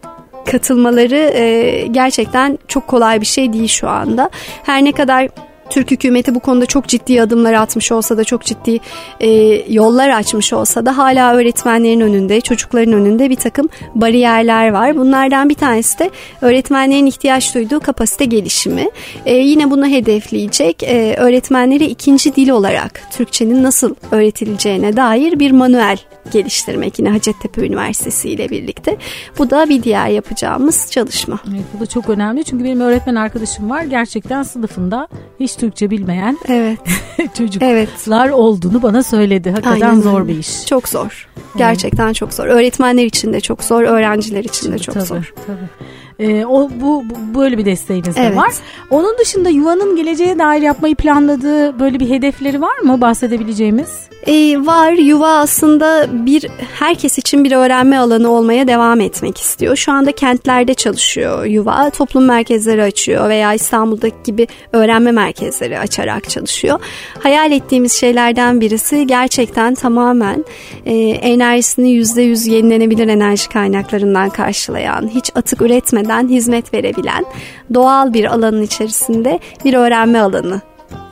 katılmaları 0.46 1.16
e, 1.16 1.88
gerçekten 1.92 2.60
çok 2.68 2.88
kolay 2.88 3.22
bir 3.22 3.26
şey 3.26 3.54
değil 3.54 3.68
şu 3.68 3.90
anda. 3.90 4.30
Her 4.64 4.86
ne 4.86 4.92
kadar 4.92 5.28
Türk 5.69 5.91
hükümeti 5.91 6.36
bu 6.36 6.39
konuda 6.39 6.65
çok 6.65 6.88
ciddi 6.88 7.21
adımlar 7.21 7.53
atmış 7.53 7.91
olsa 7.91 8.17
da 8.17 8.23
çok 8.23 8.43
ciddi 8.43 8.80
e, 9.19 9.30
yollar 9.73 10.10
açmış 10.10 10.53
olsa 10.53 10.86
da 10.86 10.97
hala 10.97 11.36
öğretmenlerin 11.36 11.99
önünde, 11.99 12.41
çocukların 12.41 12.93
önünde 12.93 13.30
bir 13.30 13.36
takım 13.36 13.69
bariyerler 13.95 14.69
var. 14.69 14.97
Bunlardan 14.97 15.49
bir 15.49 15.56
tanesi 15.56 15.99
de 15.99 16.12
öğretmenlerin 16.41 17.06
ihtiyaç 17.06 17.56
duyduğu 17.56 17.80
kapasite 17.80 18.25
gelişimi. 18.25 18.89
E, 19.25 19.36
yine 19.36 19.71
bunu 19.71 19.88
hedefleyecek 19.88 20.84
e, 20.84 21.15
öğretmenleri 21.17 21.86
ikinci 21.86 22.36
dil 22.36 22.49
olarak 22.49 23.01
Türkçenin 23.12 23.63
nasıl 23.63 23.95
öğretileceğine 24.12 24.97
dair 24.97 25.39
bir 25.39 25.51
manuel 25.51 25.97
geliştirmek 26.32 26.99
yine 26.99 27.10
Hacettepe 27.10 27.65
Üniversitesi 27.65 28.30
ile 28.30 28.49
birlikte. 28.49 28.97
Bu 29.38 29.49
da 29.49 29.69
bir 29.69 29.84
diğer 29.84 30.08
yapacağımız 30.08 30.91
çalışma. 30.91 31.39
Evet, 31.49 31.63
bu 31.73 31.80
da 31.80 31.86
çok 31.86 32.10
önemli 32.10 32.43
çünkü 32.43 32.63
benim 32.63 32.82
öğretmen 32.82 33.15
arkadaşım 33.15 33.69
var 33.69 33.84
gerçekten 33.84 34.43
sınıfında 34.43 35.08
hiç 35.39 35.57
Türkçe 35.58 35.89
bilmeyen 35.89 36.38
evet. 36.48 36.80
çocuklar 37.38 37.67
evet. 37.67 37.89
olduğunu 38.34 38.84
bana 38.84 39.04
söyledi. 39.04 39.52
Hakikaten 39.52 39.89
Aynen. 39.89 40.02
zor 40.02 40.28
bir 40.28 40.38
iş. 40.38 40.65
Çok 40.65 40.89
zor. 40.89 41.28
Gerçekten 41.58 42.06
evet. 42.06 42.15
çok 42.15 42.34
zor. 42.34 42.46
Öğretmenler 42.46 43.06
için 43.06 43.34
de 43.34 43.41
çok 43.41 43.63
zor, 43.63 43.84
öğrenciler 43.84 44.43
için 44.43 44.72
de 44.72 44.80
çok 44.80 44.96
tabii, 44.96 45.06
zor. 45.06 45.34
Tabii. 45.48 45.88
Ee, 46.19 46.45
o 46.45 46.69
bu, 46.82 47.03
bu 47.10 47.39
böyle 47.39 47.58
bir 47.58 47.65
desteğiniz 47.65 48.17
evet. 48.17 48.32
de 48.32 48.36
var. 48.36 48.53
Onun 48.89 49.17
dışında 49.17 49.49
yuvanın 49.49 49.95
geleceğe 49.95 50.39
dair 50.39 50.62
yapmayı 50.62 50.95
planladığı 50.95 51.80
böyle 51.80 51.99
bir 51.99 52.10
hedefleri 52.10 52.62
var 52.62 52.80
mı 52.80 53.01
bahsedebileceğimiz? 53.01 54.08
Ee, 54.27 54.65
var 54.65 54.91
yuva 54.91 55.38
aslında 55.38 56.08
bir 56.25 56.47
herkes 56.80 57.17
için 57.17 57.43
bir 57.43 57.51
öğrenme 57.51 57.97
alanı 57.97 58.32
olmaya 58.32 58.67
devam 58.67 59.01
etmek 59.01 59.38
istiyor. 59.38 59.75
Şu 59.75 59.91
anda 59.91 60.12
kentlerde 60.12 60.73
çalışıyor 60.73 61.45
yuva. 61.45 61.89
Toplum 61.89 62.25
merkezleri 62.25 62.84
açıyor 62.84 63.30
veya 63.30 63.53
İstanbul'daki 63.53 64.15
gibi 64.23 64.47
öğrenme 64.73 65.12
merkezleri 65.12 65.80
açarak 65.80 66.30
çalışıyor. 66.30 66.80
Hayal 67.19 67.51
ettiğimiz 67.51 67.93
şeylerden 67.93 68.62
birisi 68.62 69.08
gerçekten 69.08 69.75
tamamen 69.75 70.45
e, 70.86 70.95
enerjisini 71.08 71.89
%100 71.89 72.49
yenilenebilir 72.49 73.08
enerji 73.08 73.49
kaynaklarından 73.49 74.30
karşılayan, 74.30 75.10
hiç 75.13 75.32
atık 75.36 75.62
üretmeden 75.62 76.07
hizmet 76.30 76.74
verebilen 76.74 77.26
doğal 77.74 78.13
bir 78.13 78.26
alanın 78.26 78.62
içerisinde 78.62 79.39
bir 79.65 79.74
öğrenme 79.74 80.20
alanı 80.20 80.62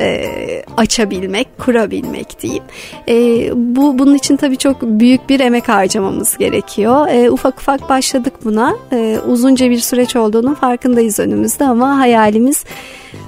e, 0.01 0.25
açabilmek, 0.77 1.57
kurabilmek 1.57 2.41
diyeyim. 2.41 2.63
E, 3.07 3.13
bu 3.55 3.99
bunun 3.99 4.15
için 4.15 4.37
tabii 4.37 4.57
çok 4.57 4.81
büyük 4.81 5.29
bir 5.29 5.39
emek 5.39 5.69
harcamamız 5.69 6.37
gerekiyor. 6.37 7.07
E, 7.07 7.31
ufak 7.31 7.59
ufak 7.59 7.89
başladık 7.89 8.33
buna. 8.43 8.75
E, 8.91 9.19
uzunca 9.27 9.69
bir 9.69 9.79
süreç 9.79 10.15
olduğunun 10.15 10.53
farkındayız 10.53 11.19
önümüzde 11.19 11.65
ama 11.65 11.99
hayalimiz 11.99 12.63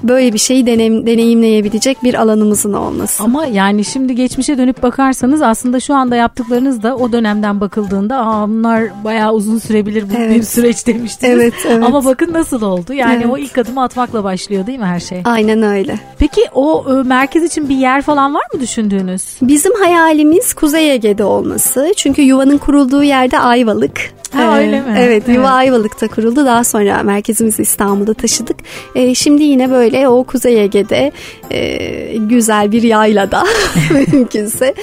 böyle 0.02 0.32
bir 0.32 0.38
şeyi 0.38 0.66
deneyim, 0.66 1.06
deneyimleyebilecek 1.06 2.02
bir 2.02 2.14
alanımızın 2.14 2.72
olması. 2.72 3.22
Ama 3.22 3.46
yani 3.46 3.84
şimdi 3.84 4.14
geçmişe 4.14 4.58
dönüp 4.58 4.82
bakarsanız 4.82 5.42
aslında 5.42 5.80
şu 5.80 5.94
anda 5.94 6.16
yaptıklarınız 6.16 6.82
da 6.82 6.96
o 6.96 7.12
dönemden 7.12 7.60
bakıldığında 7.60 8.16
Aa, 8.16 8.48
bunlar 8.48 9.04
bayağı 9.04 9.32
uzun 9.32 9.58
sürebilir 9.58 10.10
bu 10.10 10.14
evet. 10.18 10.36
bir 10.36 10.42
süreç 10.42 10.86
demiştiniz. 10.86 11.34
Evet, 11.34 11.54
evet. 11.68 11.84
Ama 11.84 12.04
bakın 12.04 12.32
nasıl 12.32 12.62
oldu. 12.62 12.92
Yani 12.92 13.14
evet. 13.22 13.26
o 13.30 13.38
ilk 13.38 13.58
adımı 13.58 13.82
atmakla 13.82 14.24
başlıyor 14.24 14.66
değil 14.66 14.78
mi 14.78 14.84
her 14.84 15.00
şey? 15.00 15.22
Aynen 15.24 15.62
öyle. 15.62 15.98
Peki 16.18 16.40
o 16.54 16.84
e, 16.90 17.02
merkez 17.02 17.44
için 17.44 17.68
bir 17.68 17.76
yer 17.76 18.02
falan 18.02 18.34
var 18.34 18.44
mı 18.54 18.60
düşündüğünüz? 18.60 19.22
Bizim 19.42 19.74
hayalimiz 19.74 20.54
Kuzey 20.54 20.94
Ege'de 20.94 21.24
olması. 21.24 21.92
Çünkü 21.96 22.22
yuvanın 22.22 22.58
kurulduğu 22.58 23.02
yerde 23.02 23.38
Ayvalık. 23.38 24.18
Ha, 24.32 24.58
öyle 24.58 24.80
mi? 24.80 24.94
Evet, 24.98 25.22
evet, 25.26 25.36
Yuva 25.36 25.48
Ayvalık'ta 25.48 26.08
kuruldu. 26.08 26.46
Daha 26.46 26.64
sonra 26.64 27.02
merkezimizi 27.02 27.62
İstanbul'da 27.62 28.14
taşıdık. 28.14 28.56
E, 28.94 29.14
şimdi 29.14 29.42
yine 29.42 29.70
böyle 29.70 29.77
o 30.08 30.24
Kuzey 30.24 30.64
Ege'de 30.64 31.12
e, 31.50 32.16
güzel 32.16 32.72
bir 32.72 32.82
yaylada 32.82 33.44
mümkünse 34.12 34.74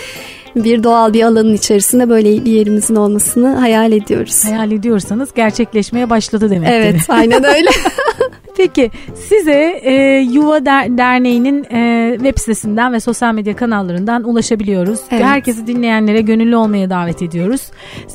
bir 0.56 0.84
doğal 0.84 1.14
bir 1.14 1.24
alanın 1.24 1.54
içerisinde 1.54 2.10
böyle 2.10 2.46
bir 2.46 2.52
yerimizin 2.52 2.96
olmasını 2.96 3.56
hayal 3.56 3.92
ediyoruz. 3.92 4.46
Hayal 4.46 4.72
ediyorsanız 4.72 5.34
gerçekleşmeye 5.34 6.10
başladı 6.10 6.50
demek. 6.50 6.70
Evet, 6.72 6.96
aynen 7.10 7.44
öyle. 7.56 7.70
Peki 8.58 8.92
size 9.30 9.80
e, 9.84 9.94
Yuva 10.32 10.66
Der- 10.66 10.98
Derneği'nin 10.98 11.64
e, 11.72 12.12
web 12.18 12.38
sitesinden 12.40 12.94
ve 12.94 13.00
sosyal 13.00 13.34
medya 13.34 13.56
kanallarından 13.56 14.24
ulaşabiliyoruz. 14.24 15.00
Evet. 15.12 15.24
Herkesi 15.24 15.68
dinleyenlere 15.68 16.22
gönüllü 16.22 16.56
olmaya 16.56 16.90
davet 16.90 17.22
ediyoruz. 17.22 17.62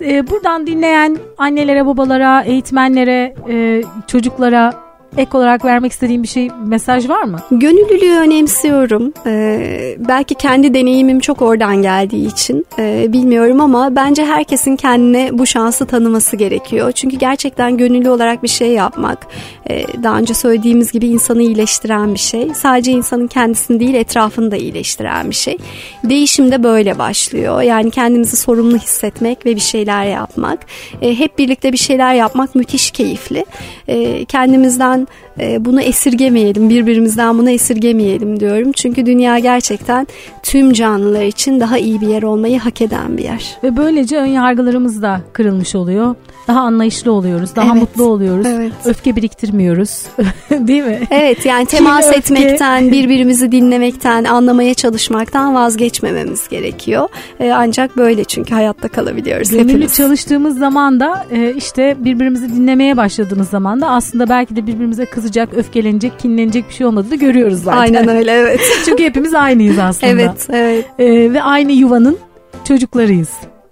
E, 0.00 0.30
buradan 0.30 0.66
dinleyen 0.66 1.16
annelere, 1.38 1.86
babalara, 1.86 2.42
eğitmenlere, 2.42 3.34
e, 3.50 3.82
çocuklara 4.06 4.89
ek 5.16 5.38
olarak 5.38 5.64
vermek 5.64 5.92
istediğim 5.92 6.23
bir 6.23 6.29
şey 6.29 6.49
mesaj 6.66 7.09
var 7.09 7.23
mı? 7.23 7.38
Gönüllülüğü 7.51 8.18
önemsiyorum. 8.18 9.12
Ee, 9.27 9.96
belki 9.99 10.35
kendi 10.35 10.75
deneyimim 10.75 11.20
çok 11.20 11.42
oradan 11.42 11.83
geldiği 11.83 12.27
için 12.27 12.66
e, 12.79 13.12
bilmiyorum 13.12 13.61
ama 13.61 13.96
bence 13.96 14.25
herkesin 14.25 14.77
kendine 14.77 15.31
bu 15.33 15.46
şansı 15.46 15.87
tanıması 15.87 16.37
gerekiyor. 16.37 16.92
Çünkü 16.92 17.16
gerçekten 17.16 17.77
gönüllü 17.77 18.11
olarak 18.11 18.42
bir 18.42 18.49
şey 18.49 18.68
yapmak 18.68 19.27
e, 19.70 19.85
daha 20.03 20.18
önce 20.18 20.35
söylediğimiz 20.35 20.92
gibi 20.92 21.07
insanı 21.07 21.42
iyileştiren 21.42 22.14
bir 22.14 22.18
şey. 22.18 22.55
Sadece 22.55 22.92
insanın 22.92 23.27
kendisini 23.27 23.81
değil 23.81 23.94
etrafını 23.94 24.51
da 24.51 24.57
iyileştiren 24.57 25.31
bir 25.31 25.35
şey. 25.35 25.59
Değişim 26.05 26.53
de 26.53 26.62
böyle 26.62 26.99
başlıyor. 26.99 27.62
Yani 27.62 27.90
kendimizi 27.90 28.37
sorumlu 28.37 28.77
hissetmek 28.77 29.46
ve 29.46 29.55
bir 29.55 29.61
şeyler 29.61 30.05
yapmak. 30.05 30.59
E, 31.03 31.18
hep 31.18 31.38
birlikte 31.38 31.73
bir 31.73 31.79
şeyler 31.79 32.14
yapmak 32.14 32.55
müthiş 32.55 32.90
keyifli. 32.90 33.44
E, 33.88 34.25
kendimizden 34.25 34.99
yüzden 35.00 35.06
e, 35.40 35.64
bunu 35.64 35.80
esirgemeyelim, 35.80 36.70
birbirimizden 36.70 37.38
bunu 37.38 37.50
esirgemeyelim 37.50 38.40
diyorum. 38.40 38.72
Çünkü 38.72 39.06
dünya 39.06 39.38
gerçekten 39.38 40.06
tüm 40.42 40.72
canlılar 40.72 41.24
için 41.24 41.60
daha 41.60 41.78
iyi 41.78 42.00
bir 42.00 42.08
yer 42.08 42.22
olmayı 42.22 42.58
hak 42.58 42.82
eden 42.82 43.18
bir 43.18 43.24
yer. 43.24 43.58
Ve 43.64 43.76
böylece 43.76 44.16
ön 44.16 44.26
yargılarımız 44.26 45.02
da 45.02 45.20
kırılmış 45.32 45.74
oluyor. 45.74 46.14
Daha 46.48 46.60
anlayışlı 46.60 47.12
oluyoruz, 47.12 47.56
daha 47.56 47.72
evet, 47.72 47.82
mutlu 47.82 48.04
oluyoruz. 48.04 48.46
Evet. 48.46 48.72
Öfke 48.84 49.16
biriktirmiyoruz. 49.16 50.02
Değil 50.50 50.82
mi? 50.82 51.00
Evet 51.10 51.46
yani 51.46 51.66
temas 51.66 52.04
Kim 52.04 52.18
etmekten, 52.18 52.84
öfke... 52.84 52.96
birbirimizi 52.96 53.52
dinlemekten, 53.52 54.24
anlamaya 54.24 54.74
çalışmaktan 54.74 55.54
vazgeçmememiz 55.54 56.48
gerekiyor. 56.48 57.08
Ee, 57.40 57.52
ancak 57.52 57.96
böyle 57.96 58.24
çünkü 58.24 58.54
hayatta 58.54 58.88
kalabiliyoruz 58.88 59.50
Gönüllü 59.50 59.68
hepimiz. 59.68 59.96
çalıştığımız 59.96 60.58
zaman 60.58 61.00
da 61.00 61.26
e, 61.30 61.54
işte 61.54 61.96
birbirimizi 61.98 62.56
dinlemeye 62.56 62.96
başladığımız 62.96 63.48
zaman 63.48 63.80
da 63.80 63.90
aslında 63.90 64.28
belki 64.28 64.56
de 64.56 64.66
birbirimize 64.90 65.07
kızacak, 65.07 65.55
öfkelenecek, 65.55 66.18
kinlenecek 66.18 66.68
bir 66.68 66.74
şey 66.74 66.87
olmadığını 66.87 67.16
görüyoruz 67.16 67.62
zaten. 67.62 67.79
Aynen 67.79 68.09
öyle 68.09 68.33
evet. 68.33 68.61
çünkü 68.85 69.05
hepimiz 69.05 69.35
aynıyız 69.35 69.79
aslında. 69.79 70.12
Evet, 70.12 70.46
evet. 70.50 70.87
Ee, 70.98 71.33
ve 71.33 71.42
aynı 71.42 71.72
yuvanın 71.72 72.18
çocuklarıyız. 72.64 73.31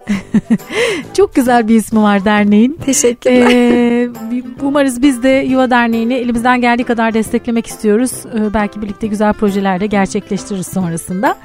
Çok 1.14 1.34
güzel 1.34 1.68
bir 1.68 1.74
ismi 1.74 2.02
var 2.02 2.24
derneğin. 2.24 2.78
Teşekkürler. 2.84 3.50
Ee, 3.50 4.08
umarız 4.62 5.02
biz 5.02 5.22
de 5.22 5.28
Yuva 5.28 5.70
Derneği'ni 5.70 6.14
elimizden 6.14 6.60
geldiği 6.60 6.84
kadar 6.84 7.14
desteklemek 7.14 7.66
istiyoruz. 7.66 8.12
Ee, 8.34 8.54
belki 8.54 8.82
birlikte 8.82 9.06
güzel 9.06 9.32
projeler 9.32 9.80
de 9.80 9.86
gerçekleştiririz 9.86 10.66
sonrasında. 10.66 11.36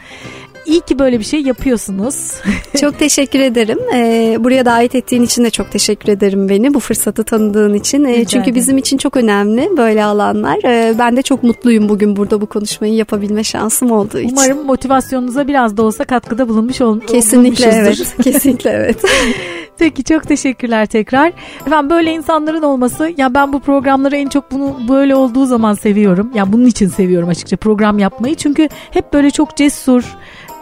İyi 0.65 0.81
ki 0.81 0.99
böyle 0.99 1.19
bir 1.19 1.23
şey 1.23 1.41
yapıyorsunuz. 1.41 2.31
çok 2.81 2.99
teşekkür 2.99 3.39
ederim. 3.39 3.79
Ee, 3.95 4.37
buraya 4.39 4.65
davet 4.65 4.95
ettiğin 4.95 5.23
için 5.23 5.43
de 5.43 5.49
çok 5.49 5.71
teşekkür 5.71 6.09
ederim 6.09 6.49
beni. 6.49 6.73
Bu 6.73 6.79
fırsatı 6.79 7.23
tanıdığın 7.23 7.73
için. 7.73 8.05
Ee, 8.05 8.25
çünkü 8.25 8.55
bizim 8.55 8.77
için 8.77 8.97
çok 8.97 9.17
önemli 9.17 9.69
böyle 9.77 10.03
alanlar. 10.03 10.59
Ee, 10.63 10.93
ben 10.99 11.17
de 11.17 11.21
çok 11.21 11.43
mutluyum 11.43 11.89
bugün 11.89 12.15
burada 12.15 12.41
bu 12.41 12.45
konuşmayı 12.45 12.93
yapabilme 12.93 13.43
şansım 13.43 13.91
olduğu 13.91 14.19
için. 14.19 14.35
Umarım 14.35 14.65
motivasyonunuza 14.65 15.47
biraz 15.47 15.77
da 15.77 15.83
olsa 15.83 16.03
katkıda 16.03 16.49
bulunmuş 16.49 16.81
ol 16.81 16.99
Kesinlikle 16.99 17.65
evet. 17.73 18.15
Kesinlikle 18.23 18.69
evet. 18.69 18.97
Peki 19.77 20.03
çok 20.03 20.27
teşekkürler 20.27 20.85
tekrar. 20.85 21.33
Efendim 21.67 21.89
böyle 21.89 22.11
insanların 22.11 22.61
olması 22.61 23.13
ya 23.17 23.33
ben 23.33 23.53
bu 23.53 23.59
programları 23.59 24.15
en 24.15 24.29
çok 24.29 24.51
bunu 24.51 24.77
böyle 24.89 25.15
olduğu 25.15 25.45
zaman 25.45 25.73
seviyorum. 25.73 26.27
Ya 26.27 26.37
yani 26.37 26.53
bunun 26.53 26.65
için 26.65 26.87
seviyorum 26.87 27.29
açıkça 27.29 27.57
program 27.57 27.99
yapmayı. 27.99 28.35
Çünkü 28.35 28.69
hep 28.91 29.13
böyle 29.13 29.31
çok 29.31 29.57
cesur, 29.57 30.03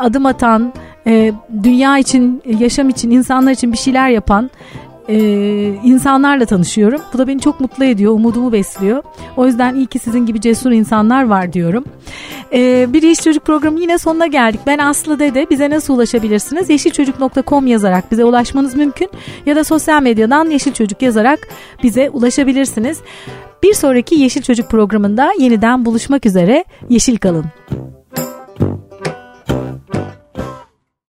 adım 0.02 0.26
atan, 0.26 0.74
e, 1.08 1.34
dünya 1.64 1.98
için, 1.98 2.42
yaşam 2.60 2.90
için, 2.90 3.12
insanlar 3.12 3.52
için 3.52 3.72
bir 3.72 3.78
şeyler 3.78 4.10
yapan 4.10 4.50
e, 5.10 5.18
insanlarla 5.84 6.46
tanışıyorum. 6.46 7.02
Bu 7.14 7.18
da 7.18 7.28
beni 7.28 7.40
çok 7.40 7.60
mutlu 7.60 7.84
ediyor, 7.86 8.14
umudumu 8.14 8.52
besliyor. 8.52 9.04
O 9.38 9.48
yüzden 9.48 9.76
iyi 9.76 9.88
ki 9.88 10.00
sizin 10.00 10.26
gibi 10.26 10.42
cesur 10.42 10.72
insanlar 10.72 11.24
var 11.24 11.54
diyorum. 11.54 11.84
E, 12.54 12.94
bir 12.94 13.04
Yeşil 13.04 13.24
Çocuk 13.24 13.46
programı 13.46 13.80
yine 13.80 13.98
sonuna 13.98 14.28
geldik. 14.28 14.62
Ben 14.68 14.78
Aslı 14.78 15.20
Dede. 15.20 15.50
Bize 15.50 15.70
nasıl 15.70 15.94
ulaşabilirsiniz? 15.94 16.70
Yeşilçocuk.com 16.70 17.68
yazarak 17.68 18.12
bize 18.12 18.26
ulaşmanız 18.26 18.76
mümkün. 18.76 19.10
Ya 19.46 19.56
da 19.56 19.64
sosyal 19.64 20.02
medyadan 20.02 20.50
Yeşil 20.50 20.74
Çocuk 20.74 21.02
yazarak 21.02 21.40
bize 21.84 22.10
ulaşabilirsiniz. 22.10 23.00
Bir 23.64 23.74
sonraki 23.74 24.16
Yeşil 24.16 24.42
Çocuk 24.42 24.70
programında 24.70 25.32
yeniden 25.40 25.86
buluşmak 25.86 26.26
üzere. 26.26 26.66
Yeşil 26.90 27.18
kalın. 27.18 27.46